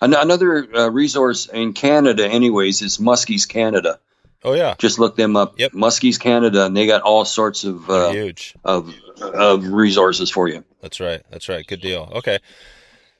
[0.00, 4.00] Another uh, resource in Canada, anyways, is Muskies Canada.
[4.44, 5.58] Oh yeah, just look them up.
[5.58, 10.48] Yep, Muskies Canada, and they got all sorts of uh, huge of of resources for
[10.48, 10.64] you.
[10.82, 11.22] That's right.
[11.30, 11.66] That's right.
[11.66, 12.10] Good deal.
[12.14, 12.38] Okay,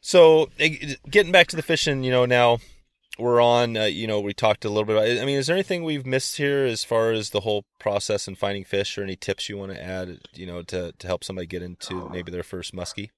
[0.00, 0.50] so
[1.10, 2.58] getting back to the fishing, you know, now
[3.18, 3.76] we're on.
[3.76, 5.22] Uh, you know, we talked a little bit about.
[5.22, 8.36] I mean, is there anything we've missed here as far as the whole process and
[8.36, 10.18] finding fish, or any tips you want to add?
[10.34, 13.10] You know, to to help somebody get into maybe their first muskie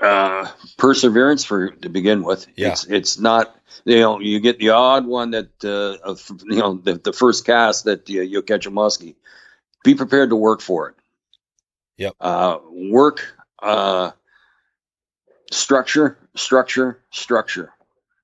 [0.00, 2.46] uh, perseverance for to begin with.
[2.56, 2.72] Yeah.
[2.72, 6.74] It's it's not you know you get the odd one that uh, of, you know
[6.74, 9.14] the, the first cast that you, you'll catch a muskie.
[9.84, 10.94] Be prepared to work for it.
[11.98, 12.14] Yep.
[12.20, 14.10] Uh, work uh,
[15.50, 17.72] structure, structure, structure.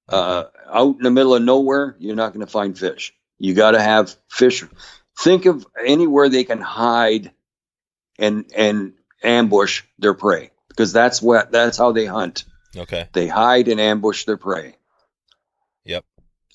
[0.09, 3.15] Uh, out in the middle of nowhere, you're not going to find fish.
[3.39, 4.65] You got to have fish.
[5.19, 7.31] Think of anywhere they can hide
[8.19, 12.45] and and ambush their prey because that's what that's how they hunt.
[12.77, 13.09] Okay.
[13.13, 14.77] They hide and ambush their prey.
[15.85, 16.05] Yep.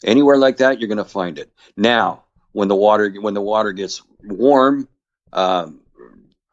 [0.03, 1.51] Anywhere like that, you're going to find it.
[1.75, 4.87] Now, when the water when the water gets warm
[5.33, 5.81] um,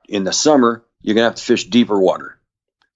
[0.09, 2.39] in the summer, you're going to have to fish deeper water.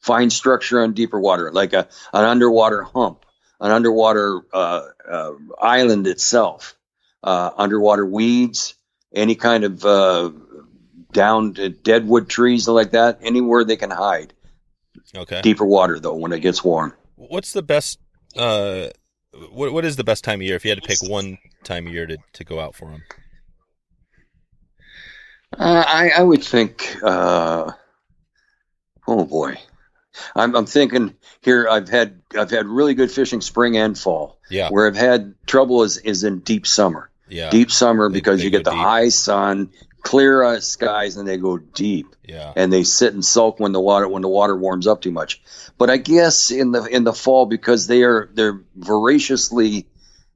[0.00, 3.24] Find structure on deeper water, like a an underwater hump,
[3.60, 6.76] an underwater uh, uh, island itself,
[7.22, 8.74] uh, underwater weeds,
[9.12, 10.30] any kind of uh,
[11.12, 11.52] down
[11.82, 14.32] dead wood trees like that, anywhere they can hide.
[15.16, 15.40] Okay.
[15.42, 16.94] Deeper water though when it gets warm.
[17.16, 17.98] What's the best?
[18.36, 18.88] Uh,
[19.50, 21.86] what what is the best time of year if you had to pick one time
[21.86, 23.02] of year to, to go out for them?
[25.56, 26.96] Uh, I I would think.
[27.02, 27.72] Uh,
[29.06, 29.56] oh boy,
[30.34, 31.68] I'm I'm thinking here.
[31.68, 34.38] I've had I've had really good fishing spring and fall.
[34.50, 34.70] Yeah.
[34.70, 37.10] Where I've had trouble is is in deep summer.
[37.28, 37.50] Yeah.
[37.50, 38.78] Deep summer because they you get the deep.
[38.78, 39.70] high sun,
[40.06, 42.14] clear uh, skies and they go deep.
[42.24, 42.52] Yeah.
[42.54, 45.42] And they sit and sulk when the water when the water warms up too much.
[45.78, 49.88] But I guess in the in the fall because they are they're voraciously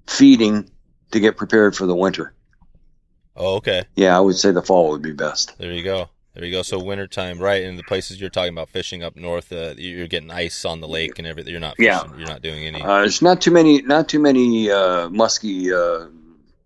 [0.06, 0.68] feeding
[1.12, 2.34] to get prepared for the winter.
[3.36, 3.84] Oh, okay.
[3.94, 5.56] Yeah, I would say the fall would be best.
[5.58, 6.10] There you go.
[6.34, 6.62] There you go.
[6.62, 7.62] So wintertime, right?
[7.62, 10.88] In the places you're talking about fishing up north, uh, you're getting ice on the
[10.88, 11.52] lake and everything.
[11.52, 11.92] You're not fishing.
[11.92, 12.16] Yeah.
[12.18, 12.82] You're not doing any.
[12.82, 16.06] Uh, there's not too many, not too many uh, musky uh,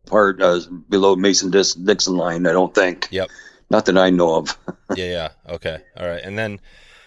[0.07, 2.47] part uh, below Mason Dixon line.
[2.47, 3.09] I don't think.
[3.11, 3.31] Yep.
[3.71, 4.59] Not that I know of.
[4.97, 5.05] yeah.
[5.05, 5.29] Yeah.
[5.55, 5.79] Okay.
[5.97, 6.23] All right.
[6.23, 6.61] And then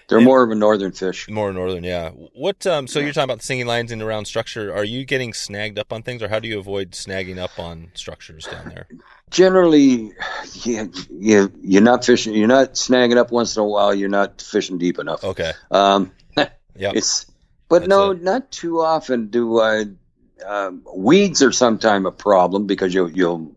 [0.08, 1.30] they're more of a northern fish.
[1.30, 1.84] More northern.
[1.84, 2.10] Yeah.
[2.10, 2.66] What?
[2.66, 2.88] Um.
[2.88, 3.06] So yeah.
[3.06, 4.74] you're talking about the singing lines and around structure.
[4.74, 7.92] Are you getting snagged up on things, or how do you avoid snagging up on
[7.94, 8.88] structures down there?
[9.30, 10.14] Generally,
[10.64, 12.34] you, you you're not fishing.
[12.34, 13.94] You're not snagging up once in a while.
[13.94, 15.24] You're not fishing deep enough.
[15.24, 15.52] Okay.
[15.72, 16.12] Um.
[16.38, 16.92] yeah.
[16.96, 17.26] It's.
[17.70, 18.24] But That's no, it.
[18.24, 19.88] not too often do I
[20.46, 23.56] um, weeds are sometimes a problem because you'll you'll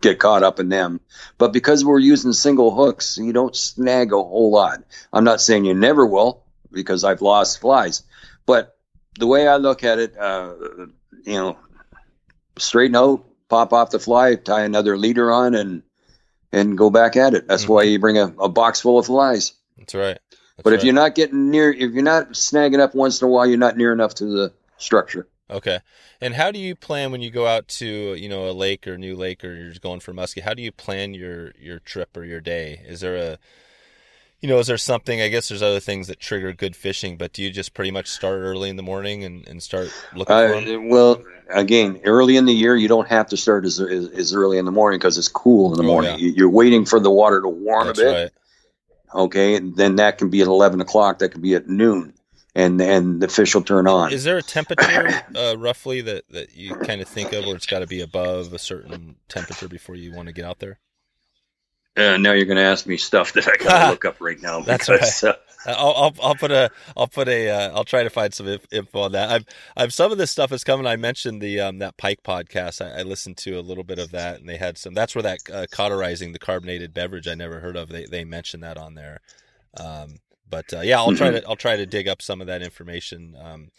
[0.00, 1.00] get caught up in them.
[1.38, 4.82] But because we're using single hooks, you don't snag a whole lot.
[5.12, 8.02] I'm not saying you never will because I've lost flies,
[8.46, 8.76] but
[9.18, 10.54] the way I look at it, uh,
[11.24, 11.58] you know,
[12.58, 15.82] straighten out, pop off the fly, tie another leader on, and
[16.52, 17.48] and go back at it.
[17.48, 17.72] That's mm-hmm.
[17.72, 19.52] why you bring a, a, box full of flies.
[19.78, 20.18] That's right.
[20.30, 20.78] That's but right.
[20.78, 23.58] if you're not getting near, if you're not snagging up once in a while, you're
[23.58, 25.26] not near enough to the structure.
[25.52, 25.80] Okay.
[26.20, 28.94] And how do you plan when you go out to, you know, a lake or
[28.94, 30.42] a new lake or you're just going for muskie?
[30.42, 32.80] How do you plan your your trip or your day?
[32.86, 33.38] Is there a
[34.40, 35.20] you know, is there something?
[35.20, 38.08] I guess there's other things that trigger good fishing, but do you just pretty much
[38.08, 40.84] start early in the morning and, and start looking for them?
[40.86, 44.34] Uh, well, again, early in the year, you don't have to start as, as, as
[44.34, 46.10] early in the morning because it's cool in the Oh, morning.
[46.12, 46.16] yeah.
[46.26, 48.10] You- You're waiting for the water to warm That's a bit.
[48.12, 48.30] right.
[49.14, 51.18] Okay, and then that can be at eleven o'clock.
[51.20, 52.12] That can be at noon,
[52.54, 54.12] and and the fish will turn on.
[54.12, 57.66] Is there a temperature uh, roughly that, that you kind of think of where it's
[57.66, 60.78] got to be above a certain temperature before you want to get out there?
[61.94, 64.40] Uh, now you're going to ask me stuff that I got to look up right
[64.40, 64.60] now.
[64.66, 65.24] That's right.
[65.24, 65.34] uh,
[65.66, 68.66] I'll, I'll I'll put a I'll put a uh, I'll try to find some inf-
[68.72, 69.30] info on that.
[69.30, 69.44] I've
[69.76, 70.86] I've some of this stuff is coming.
[70.86, 72.84] I mentioned the um that Pike podcast.
[72.84, 74.94] I, I listened to a little bit of that, and they had some.
[74.94, 77.90] That's where that uh, cauterizing the carbonated beverage I never heard of.
[77.90, 79.20] They they mentioned that on there.
[79.78, 80.16] Um,
[80.52, 83.34] but uh, yeah, I'll try to I'll try to dig up some of that information.
[83.42, 83.70] Um,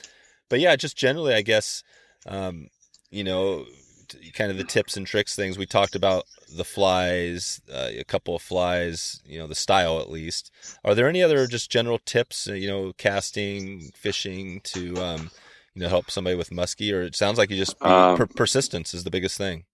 [0.50, 1.84] but yeah, just generally, I guess,
[2.28, 2.68] um,
[3.12, 3.66] you know,
[4.10, 6.26] t- kind of the tips and tricks things we talked about
[6.58, 10.52] the flies, uh, a couple of flies, you know, the style at least.
[10.84, 15.32] Are there any other just general tips, uh, you know, casting, fishing to, um,
[15.76, 16.94] you know, help somebody with muskie?
[16.94, 19.66] Or it sounds like you just Um, per- persistence is the biggest thing.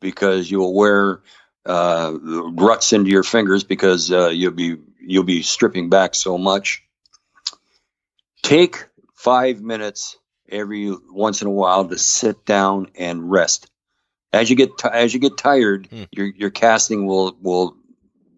[0.00, 1.22] because you'll wear
[1.66, 2.12] uh,
[2.54, 6.82] ruts into your fingers because uh, you'll be you'll be stripping back so much.
[8.42, 13.70] Take five minutes every once in a while to sit down and rest.
[14.32, 16.04] As you get ti as you get tired, Hmm.
[16.10, 17.76] your your casting will will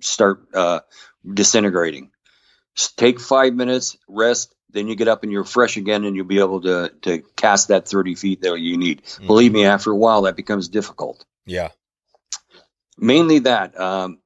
[0.00, 0.80] start uh,
[1.32, 2.10] disintegrating.
[2.96, 6.40] Take five minutes, rest, then you get up and you're fresh again, and you'll be
[6.40, 9.04] able to to cast that thirty feet that you need.
[9.04, 9.26] Mhm.
[9.28, 11.68] Believe me, after a while, that becomes difficult Yeah.
[12.98, 14.18] mainly that um,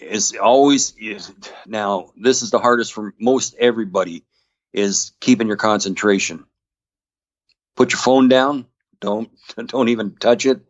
[0.00, 1.32] is always is,
[1.66, 4.24] now this is the hardest for most everybody
[4.72, 6.44] is keeping your concentration.
[7.76, 8.66] Put your phone down.
[9.00, 9.30] Don't
[9.66, 10.60] don't even touch it.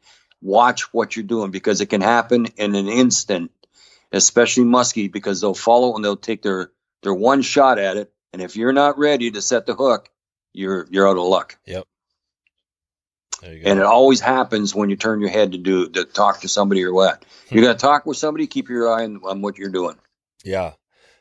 [0.43, 3.51] Watch what you're doing because it can happen in an instant
[4.13, 6.71] especially muskie because they'll follow and they'll take their
[7.03, 8.13] their one shot at it.
[8.33, 10.11] And if you're not ready to set the hook
[10.53, 11.59] you're you're out of luck.
[11.67, 11.85] Go.
[13.43, 16.85] And it always happens when you turn your head to do to talk to somebody
[16.85, 17.25] or what.
[17.51, 17.67] You hmm.
[17.67, 18.47] got to talk with somebody.
[18.47, 19.97] Keep your eye on, on what you're doing.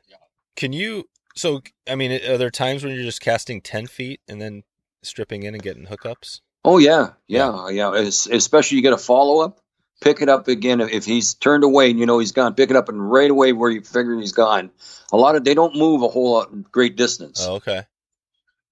[0.07, 0.17] yeah.
[0.55, 1.05] Can you,
[1.35, 4.63] so, I mean, are there times when you're just casting 10 feet and then
[5.03, 6.41] stripping in and getting hookups?
[6.65, 7.91] Oh yeah, yeah, yeah.
[7.93, 9.59] Es- especially you get a follow up.
[10.01, 12.53] Pick it up again if he's turned away and you know he's gone.
[12.53, 14.71] Pick it up and right away where you figure he's gone.
[15.11, 17.45] A lot of they don't move a whole lot great distance.
[17.45, 17.83] Oh, okay.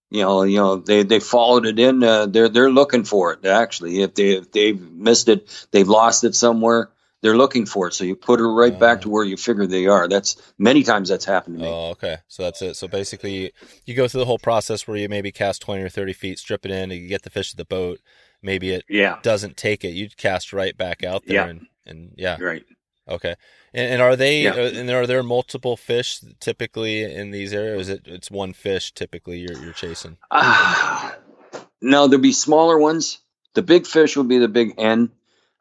[0.09, 2.03] You know, you know they they followed it in.
[2.03, 3.45] Uh, they're they're looking for it.
[3.45, 6.89] Actually, if they if they've missed it, they've lost it somewhere.
[7.21, 7.93] They're looking for it.
[7.93, 9.01] So you put it right back Oh.
[9.01, 10.07] to where you figure they are.
[10.07, 11.67] That's many times that's happened to me.
[11.67, 12.17] Oh, okay.
[12.27, 12.75] So that's it.
[12.75, 13.51] So basically,
[13.85, 16.63] you go through the whole process where you maybe cast 20 or 30 feet, strip
[16.63, 17.99] it in, and you get the fish at the boat.
[18.43, 19.89] Maybe it Yeah, doesn't take it.
[19.89, 21.35] You cast right back out there.
[21.35, 21.47] Yeah.
[21.47, 22.37] And, and yeah.
[22.39, 22.63] right.
[23.07, 23.35] Okay.
[23.73, 24.51] And, and are they, Yeah.
[24.51, 27.89] uh, and are there multiple fish typically in these areas?
[27.89, 30.17] It, it's one fish typically you're, you're chasing?
[30.31, 31.15] Ah,
[31.81, 33.19] no, there'll be smaller ones.
[33.53, 35.11] The big fish will be the big N.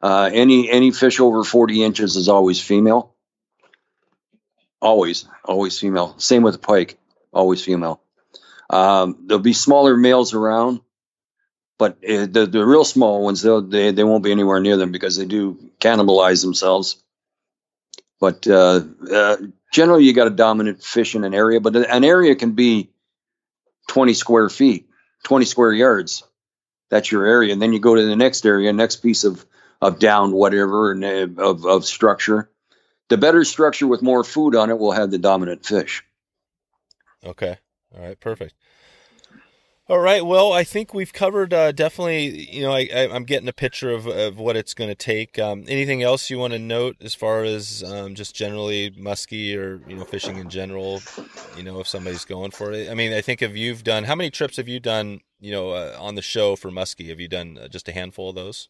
[0.01, 3.15] Uh, any any fish over forty inches is always female.
[4.79, 6.13] Always, always female.
[6.19, 6.99] Same with the pike,
[7.33, 7.99] always female.
[8.69, 10.81] Um, there'll be smaller males around,
[11.79, 15.17] but uh, the the real small ones they they won't be anywhere near them because
[15.17, 17.03] they do cannibalize themselves.
[18.19, 19.37] But uh, uh,
[19.71, 22.89] generally, you got a dominant fish in an area, but an area can be
[23.87, 24.87] twenty square feet.
[25.23, 26.23] 20 square yards.
[26.89, 27.51] That's your area.
[27.51, 29.45] And then you go to the next area, next piece of,
[29.81, 32.49] of down, whatever, and uh, of, of structure.
[33.09, 36.03] The better structure with more food on it will have the dominant fish.
[37.25, 37.57] Okay.
[37.93, 38.19] All right.
[38.19, 38.53] Perfect.
[39.89, 40.25] All right.
[40.25, 42.53] Well, I think we've covered uh, definitely.
[42.53, 45.39] You know, I, I'm getting a picture of, of what it's going to take.
[45.39, 49.81] Um, anything else you want to note as far as um, just generally muskie or
[49.87, 51.01] you know fishing in general?
[51.55, 52.89] You know, if somebody's going for it.
[52.89, 55.21] I mean, I think if you've done how many trips have you done?
[55.39, 58.29] You know, uh, on the show for muskie, have you done uh, just a handful
[58.29, 58.67] of those?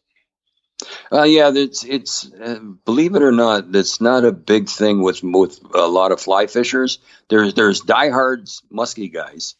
[1.10, 5.22] Uh, yeah, it's, it's uh, believe it or not, that's not a big thing with,
[5.24, 6.98] with a lot of fly fishers.
[7.28, 9.56] There's, there's diehards muskie guys,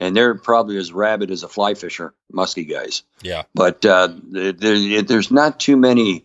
[0.00, 3.02] and they're probably as rabid as a fly fisher, muskie guys.
[3.22, 3.42] Yeah.
[3.54, 6.24] but uh, there, there's not too many,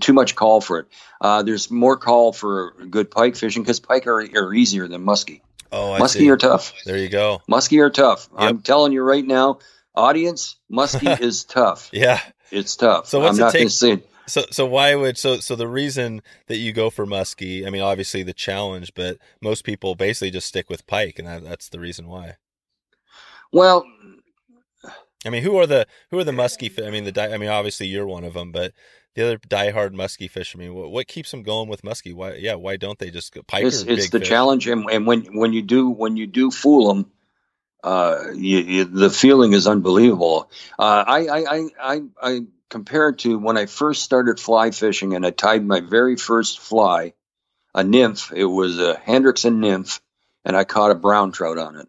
[0.00, 0.86] too much call for it.
[1.20, 5.40] Uh, there's more call for good pike fishing because pike are, are easier than muskie.
[5.70, 6.30] Oh, I muskie see.
[6.30, 6.72] are tough.
[6.86, 7.42] There you go.
[7.50, 8.28] Muskie are tough.
[8.32, 8.40] Yep.
[8.40, 9.58] I'm telling you right now,
[9.94, 11.90] audience, muskie is tough.
[11.92, 12.20] Yeah.
[12.50, 13.08] It's tough.
[13.08, 14.02] So what's I'm it not going take- to say.
[14.26, 17.66] So so why would so so the reason that you go for muskie?
[17.66, 21.44] I mean, obviously the challenge, but most people basically just stick with pike, and that,
[21.44, 22.36] that's the reason why.
[23.52, 23.84] Well,
[25.26, 26.70] I mean, who are the who are the muskie?
[26.70, 28.72] fi- I mean, the di- I mean, obviously you're one of them, but
[29.14, 30.74] the other diehard muskie fishermen.
[30.74, 32.14] What, what keeps them going with muskie?
[32.14, 32.34] Why?
[32.34, 33.64] Yeah, why don't they just go pike?
[33.64, 34.28] It's, it's the fish?
[34.28, 37.10] challenge, and, and when when you do when you do fool them,
[37.82, 40.50] uh, you, you, the feeling is unbelievable.
[40.78, 45.24] Uh, I, I, I, I, compare it to when I first started fly fishing and
[45.24, 47.14] I tied my very first fly,
[47.74, 48.30] a nymph.
[48.34, 50.00] It was a Hendrickson nymph,
[50.44, 51.88] and I caught a brown trout on it.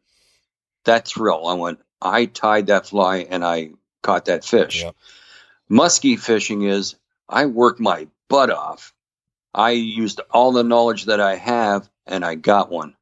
[0.90, 1.46] That thrill!
[1.46, 1.80] I went.
[2.02, 4.82] I tied that fly and I caught that fish.
[4.82, 4.96] Yep.
[5.70, 6.96] Muskie fishing is
[7.30, 8.92] I work my butt off.
[9.54, 12.96] I used all the knowledge that I have and I got one.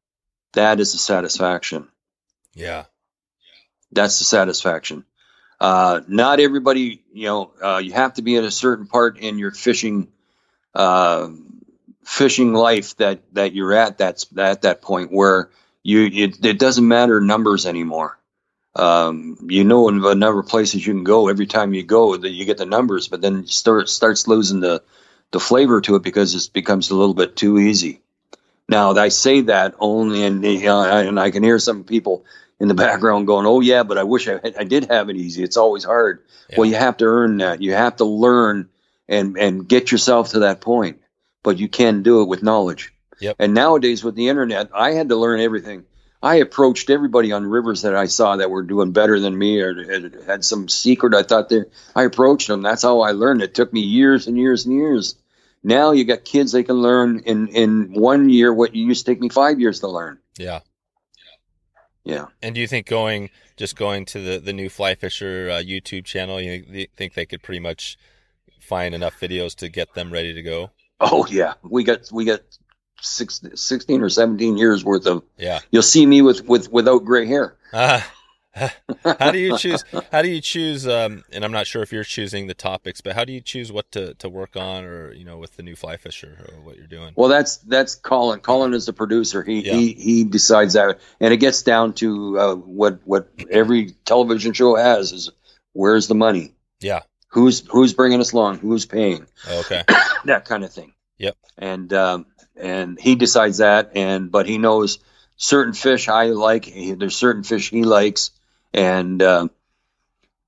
[0.52, 1.88] That is the satisfaction.
[2.52, 2.84] Yeah.
[3.90, 5.06] That's the satisfaction.
[5.58, 9.38] Uh, not everybody, you know, uh, you have to be at a certain part in
[9.38, 10.08] your fishing,
[10.74, 11.30] uh,
[12.04, 15.48] fishing life that, that you're at that's at that point where
[15.88, 18.18] you, it, it doesn't matter numbers anymore.
[18.76, 22.14] Um, you know, in the number of places you can go every time you go
[22.14, 24.82] that you get the numbers, but then it start, starts losing the,
[25.30, 28.02] the flavor to it because it becomes a little bit too easy.
[28.68, 32.26] Now, I say that only, and, and I can hear some people
[32.60, 35.42] in the background going, "Oh yeah, but I wish I, I did have it easy.
[35.42, 36.56] It's always hard." Yeah.
[36.58, 37.62] Well, you have to earn that.
[37.62, 38.68] You have to learn
[39.08, 41.00] and and get yourself to that point.
[41.42, 42.92] But you can do it with knowledge.
[43.20, 43.36] Yep.
[43.38, 45.84] And nowadays with the internet, I had to learn everything.
[46.22, 49.84] I approached everybody on rivers that I saw that were doing better than me or
[49.84, 51.14] had, had some secret.
[51.14, 51.62] I thought they,
[51.94, 52.62] I approached them.
[52.62, 53.42] That's how I learned.
[53.42, 55.16] It took me years and years and years.
[55.62, 59.12] Now you got kids they can learn in in one year what you used to
[59.12, 60.18] take me five years to learn.
[60.38, 60.60] Yeah.
[62.04, 62.26] Yeah.
[62.42, 66.04] And do you think going just going to the the new Fly Fisher uh, YouTube
[66.04, 67.98] channel, you think they could pretty much
[68.60, 70.70] find enough videos to get them ready to go?
[71.00, 72.40] Oh yeah, we got we got
[73.00, 75.22] six, 16 or seventeen years worth of.
[75.36, 75.60] Yeah.
[75.70, 77.56] You'll see me with with without gray hair.
[77.72, 78.00] Uh,
[79.18, 79.84] how do you choose?
[80.10, 80.86] How do you choose?
[80.86, 83.70] Um, and I'm not sure if you're choosing the topics, but how do you choose
[83.70, 86.76] what to, to work on, or you know, with the new fly fisher, or what
[86.76, 87.12] you're doing?
[87.16, 88.40] Well, that's that's Colin.
[88.40, 89.42] Colin is the producer.
[89.42, 89.74] He yeah.
[89.74, 94.76] he he decides that, and it gets down to uh, what what every television show
[94.76, 95.30] has is
[95.72, 96.54] where's the money?
[96.80, 97.00] Yeah.
[97.28, 98.58] Who's who's bringing us along?
[98.58, 99.26] Who's paying?
[99.48, 99.82] Okay.
[100.24, 100.92] that kind of thing.
[101.18, 101.36] Yep.
[101.56, 104.98] And um, and he decides that, and but he knows
[105.36, 106.72] certain fish I like.
[106.96, 108.30] There's certain fish he likes
[108.72, 109.48] and uh,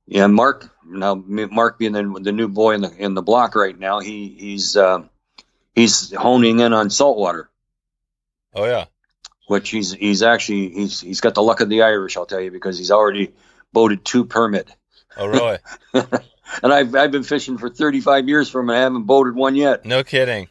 [0.06, 3.78] yeah, Mark now Mark being the, the new boy in the in the block right
[3.78, 5.04] now, he he's uh,
[5.74, 7.48] he's honing in on saltwater.
[8.54, 8.86] Oh yeah,
[9.46, 12.50] which he's he's actually he's he's got the luck of the Irish, I'll tell you,
[12.50, 13.32] because he's already
[13.72, 14.68] boated two permit.
[15.16, 15.58] Oh really?
[15.94, 18.76] and I've I've been fishing for 35 years from him.
[18.76, 19.84] I haven't boated one yet.
[19.84, 20.48] No kidding.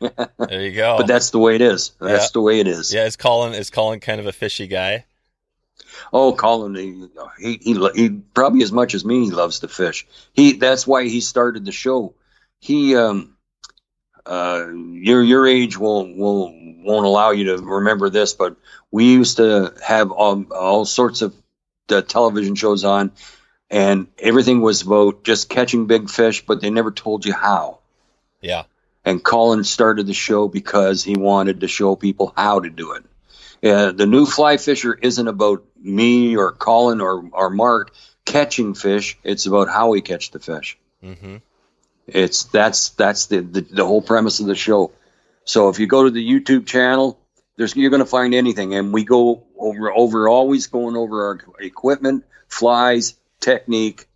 [0.00, 0.96] There you go.
[0.98, 1.92] But that's the way it is.
[2.00, 2.30] That's yeah.
[2.32, 2.92] the way it is.
[2.92, 5.04] Yeah, is Colin is Colin kind of a fishy guy?
[6.12, 10.06] Oh, Colin, he, he, he, he probably as much as me, he loves to fish.
[10.32, 12.14] He, that's why he started the show.
[12.60, 13.36] He, um,
[14.24, 16.52] uh, your, your age will, will,
[16.84, 18.56] won't allow you to remember this, but
[18.90, 21.34] we used to have all, all sorts of
[21.88, 23.12] the television shows on
[23.70, 27.78] and everything was about just catching big fish, but they never told you how.
[28.40, 28.64] Yeah.
[29.06, 33.04] And Colin started the show because he wanted to show people how to do it.
[33.64, 37.94] Uh, the new fly fisher isn't about me or Colin or, or Mark
[38.24, 39.16] catching fish.
[39.22, 40.76] It's about how we catch the fish.
[41.02, 41.36] Mm-hmm.
[42.08, 44.92] It's that's that's the, the, the whole premise of the show.
[45.44, 47.18] So if you go to the YouTube channel,
[47.56, 51.40] there's you're going to find anything, and we go over over always going over our
[51.60, 54.06] equipment, flies, technique,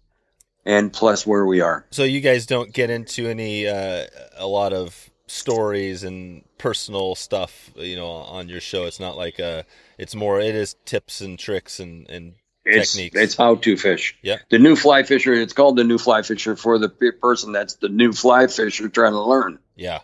[0.64, 1.86] and plus where we are.
[1.90, 4.06] So you guys don't get into any uh,
[4.36, 8.84] a lot of stories and personal stuff, you know, on your show.
[8.84, 9.64] It's not like a,
[9.96, 12.34] it's more, it is tips and tricks and, and
[12.64, 13.16] it's, techniques.
[13.16, 14.18] It's how to fish.
[14.22, 14.38] Yeah.
[14.50, 17.88] The new fly fisher, it's called the new fly fisher for the person that's the
[17.88, 19.58] new fly fisher trying to learn.
[19.76, 20.00] Yeah.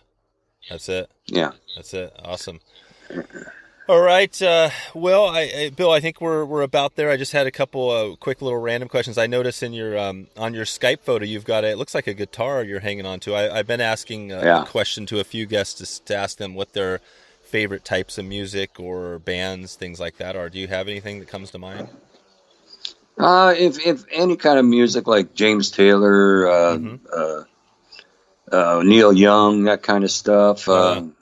[0.69, 1.11] That's it.
[1.25, 1.51] Yeah.
[1.75, 2.13] That's it.
[2.23, 2.59] Awesome.
[3.89, 4.41] All right.
[4.41, 7.09] Uh, well, I, I, Bill, I think we're we're about there.
[7.09, 9.17] I just had a couple uh, quick little random questions.
[9.17, 12.05] I noticed in your um, on your Skype photo, you've got a, it looks like
[12.05, 13.33] a guitar you're hanging on to.
[13.33, 14.63] I, have been asking a, yeah.
[14.63, 16.99] a, question to a few guests to, to, ask them what their
[17.43, 20.49] favorite types of music or bands, things like that, are.
[20.49, 21.87] Do you have anything that comes to mind?
[23.17, 27.05] Uh, if if any kind of music like James Taylor, uh, mm-hmm.
[28.51, 30.67] uh, uh Neil Young, that kind of stuff.
[30.67, 30.99] Uh-huh.
[30.99, 31.16] Um,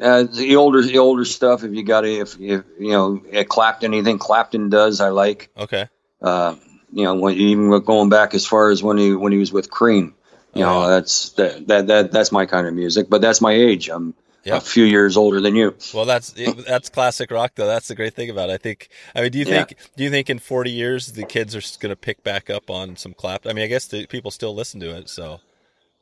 [0.00, 1.64] uh, the older the older stuff.
[1.64, 5.50] If you got to, if, if you know, Clapton, anything Clapton does, I like.
[5.56, 5.88] Okay.
[6.22, 6.56] Uh,
[6.92, 9.70] you know, when even going back as far as when he when he was with
[9.70, 10.14] Cream,
[10.54, 10.88] you oh, know, yeah.
[10.88, 13.08] that's that, that that that's my kind of music.
[13.08, 13.88] But that's my age.
[13.88, 14.14] I'm
[14.46, 15.74] a few years older than you.
[15.92, 17.66] Well, that's that's classic rock, though.
[17.66, 18.54] That's the great thing about it.
[18.54, 18.88] I think.
[19.14, 19.64] I mean, do you yeah.
[19.64, 22.70] think do you think in 40 years the kids are going to pick back up
[22.70, 23.50] on some Clapton?
[23.50, 25.40] I mean, I guess the people still listen to it, so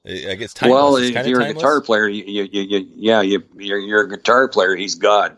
[0.08, 0.74] I guess timeless.
[0.74, 4.08] well, if you're a guitar player, you, you, you, you yeah, you, you're, you're a
[4.08, 4.74] guitar player.
[4.74, 5.36] He's God.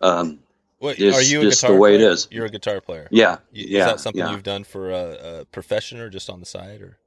[0.00, 0.38] Um,
[0.78, 2.10] What, are you a just the way it player?
[2.10, 2.28] is.
[2.30, 3.08] You're a guitar player.
[3.10, 4.30] yeah, Is yeah, that something yeah.
[4.32, 6.80] you've done for a, a profession or just on the side?
[6.82, 6.98] Or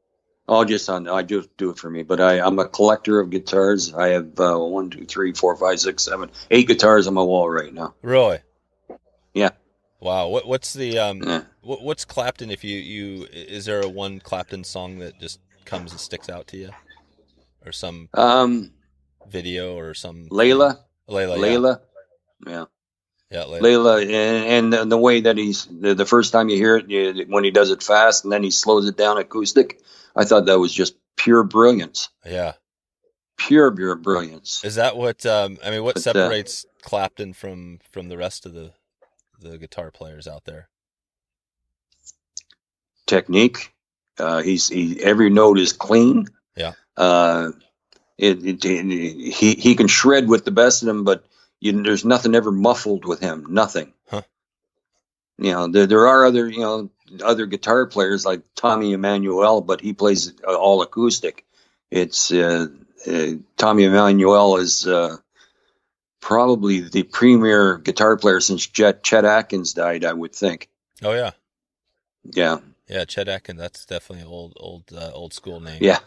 [0.50, 1.08] I'll just on.
[1.08, 2.04] I just do it for me.
[2.04, 3.94] But I, I'm a collector of guitars.
[3.94, 7.50] I have uh, one, two, three, four, five, six, seven, eight guitars on my wall
[7.50, 7.94] right now.
[8.02, 8.40] really?
[9.34, 9.52] Yeah.
[10.00, 10.28] Wow.
[10.30, 11.42] What what's the um Yeah.
[11.62, 12.50] what, what's Clapton?
[12.52, 16.48] If you you is there a one Clapton song that just comes and sticks out
[16.48, 16.70] to you,
[17.66, 18.72] or some Um,
[19.30, 20.80] video or some Layla,
[21.10, 21.80] Layla, Layla,
[22.46, 22.52] yeah.
[22.52, 22.66] yeah,
[23.32, 23.62] yeah Layla.
[23.62, 27.26] Layla, and, and the, way that he's the, the first time you hear it, you,
[27.28, 29.82] when he does it fast and then he slows it down acoustic,
[30.16, 32.54] I thought that was just pure brilliance, yeah.
[33.38, 34.64] pure pure brilliance.
[34.64, 35.84] Is that what um I mean?
[35.84, 38.72] What But, uh, separates Clapton from from the rest of the
[39.40, 40.70] the guitar players out there?
[43.06, 43.74] Technique,
[44.20, 46.28] uh, he's he, every note is clean.
[46.56, 46.74] Yeah.
[46.98, 47.52] Uh,
[48.18, 51.24] it, it, it- he he can shred with the best of them, but
[51.60, 53.46] you, there's nothing ever muffled with him.
[53.50, 53.94] Nothing.
[54.10, 54.22] Huh.
[55.40, 56.90] You know, there, there are other you know
[57.24, 61.46] other guitar players like Tommy Emmanuel, but he plays all acoustic.
[61.92, 62.68] It's uh,
[63.08, 65.18] uh, Tommy Emmanuel is uh,
[66.22, 70.04] probably the premier guitar player since Chet, Chet Atkins died.
[70.04, 70.70] I would think.
[71.04, 71.32] Oh yeah,
[72.26, 72.58] Yeah,
[72.90, 73.06] yeah.
[73.06, 73.60] Chet Atkins.
[73.60, 75.78] That's definitely an old old uh, old school name.
[75.84, 76.00] yeah,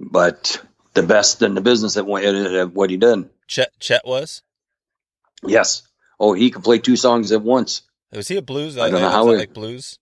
[0.00, 0.62] but
[0.94, 2.22] the best in the business at what,
[2.90, 3.28] he did.
[3.46, 4.42] Chet Chet was.
[5.46, 5.82] Yes.
[6.18, 7.82] Oh, he could play two songs at once.
[8.12, 8.78] Was he a blues?
[8.78, 9.98] I don't know how it- like blues.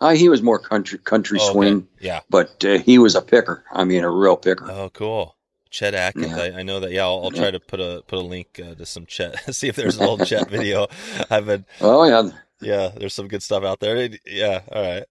[0.00, 1.52] Uh, he was more country country Oh, okay.
[1.52, 2.20] swing, Yeah.
[2.28, 3.62] but uh, he was a picker.
[3.72, 4.68] I mean, a real picker.
[4.68, 5.36] Oh, cool.
[5.70, 6.26] Chet Atkins.
[6.26, 6.36] Yeah.
[6.38, 6.90] I, I know that.
[6.90, 9.38] Yeah, I'll, I'll try to put a put a link uh, to some Chet.
[9.54, 10.88] See if there's an old Chet video.
[11.30, 11.64] I've been.
[11.80, 12.30] Oh yeah,
[12.60, 14.08] Yeah, there's some good stuff out there.
[14.26, 14.62] Yeah.
[14.72, 15.04] All right.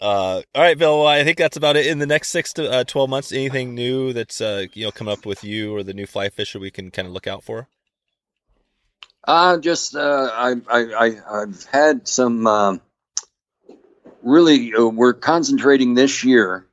[0.00, 0.98] Uh, all right, Bill.
[0.98, 1.86] Well, I think that's about it.
[1.86, 5.12] In the next six to uh, twelve months, anything new that's uh, you know coming
[5.12, 7.68] up with you or the new fly fisher we can kind of look out for?
[9.26, 12.80] Uh, just uh, I, I, I, I've had some um,
[14.22, 14.74] really.
[14.74, 16.66] Uh, we're concentrating this year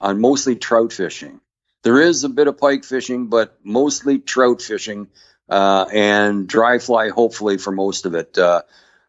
[0.00, 1.40] on mostly trout fishing.
[1.82, 5.08] There is a bit of pike fishing, but mostly trout fishing
[5.48, 7.08] uh, and dry fly.
[7.08, 8.36] Hopefully, for most of it.
[8.38, 8.62] Uh,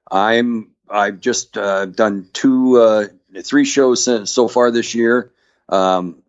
[0.10, 3.08] I'm I've just uh, done two, uh,
[3.44, 5.32] three shows since, so far this year.
[5.68, 6.22] Um,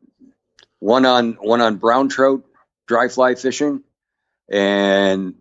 [0.78, 2.44] one on one on brown trout
[2.86, 3.82] dry fly fishing,
[4.48, 5.34] and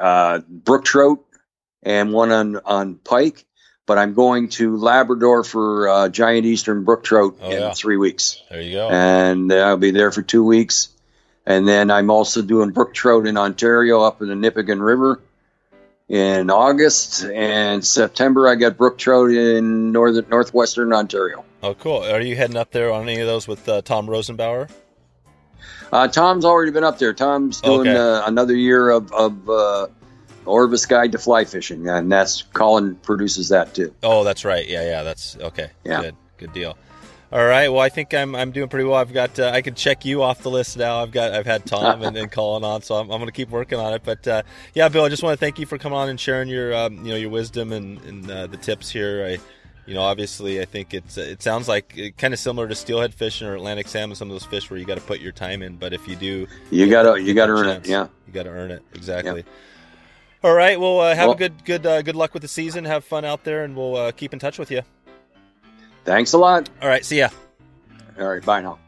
[0.00, 1.24] uh, brook trout,
[1.82, 3.44] and one on on pike.
[3.86, 7.72] But I'm going to Labrador for uh, giant eastern brook trout Oh, in yeah.
[7.72, 8.88] three weeks, There you go.
[8.88, 10.88] and I'll be there for two weeks.
[11.48, 15.20] And then I'm also doing brook trout in Ontario up in the Nipigon River
[16.08, 18.48] in August and September.
[18.48, 21.44] I got brook trout in northern northwestern Ontario.
[21.62, 22.02] Oh, cool.
[22.04, 24.70] Are you heading up there on any of those with uh, Tom Rosenbauer?
[25.92, 27.12] Uh, Tom's already been up there.
[27.12, 27.96] Tom's doing Okay.
[27.96, 29.86] uh, another year of, of uh,
[30.44, 33.94] Orvis Guide to Fly Fishing, and that's Colin produces that too.
[34.02, 34.68] Oh, that's right.
[34.68, 35.02] Yeah, yeah.
[35.02, 35.70] That's okay.
[35.84, 36.02] Yeah.
[36.02, 36.16] Good.
[36.38, 36.76] Good deal.
[37.36, 37.68] All right.
[37.68, 38.96] Well, I think I'm I'm doing pretty well.
[38.96, 41.02] I've got uh, I can check you off the list now.
[41.02, 43.50] I've got I've had Tom and then Colin on, so I'm, I'm going to keep
[43.50, 44.00] working on it.
[44.02, 46.48] But uh, yeah, Bill, I just want to thank you for coming on and sharing
[46.48, 49.26] your um, you know your wisdom and, and uh, the tips here.
[49.26, 49.38] I
[49.86, 53.46] you know obviously I think it's it sounds like kind of similar to steelhead fishing
[53.46, 55.76] or Atlantic salmon, some of those fish where you got to put your time in.
[55.76, 57.90] But if you do, You gotta you gotta earn that it.
[57.90, 58.06] Yeah.
[58.26, 59.44] you got to earn it exactly.
[60.42, 60.80] All right.
[60.80, 62.86] Well, uh, have Well- a good good uh, good luck with the season.
[62.86, 64.80] Have fun out there, and we'll uh, keep in touch with you.
[66.06, 66.70] Thanks a lot.
[66.80, 67.04] All right.
[67.04, 67.28] See ya.
[68.18, 68.44] All right.
[68.44, 68.78] Bye now.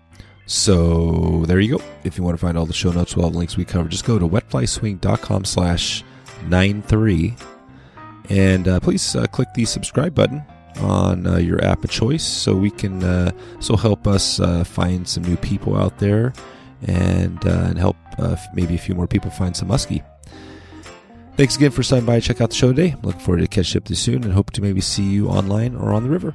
[0.47, 1.85] So there you go.
[2.05, 3.91] If you want to find all the show notes with all the links we covered,
[3.91, 6.03] just go to wetflyswing.com slash
[6.47, 7.35] 93.
[8.31, 10.43] And uh, please uh, click the subscribe button
[10.81, 15.07] on uh, your app of choice so we can uh, so help us uh, find
[15.09, 16.33] some new people out there
[16.87, 20.03] and uh, and help uh, maybe a few more people find some muskie.
[21.37, 22.97] Thanks again for stopping by and check out the show today.
[23.03, 25.77] Look forward to catching up with you soon and hope to maybe see you online
[25.77, 26.35] or on the river.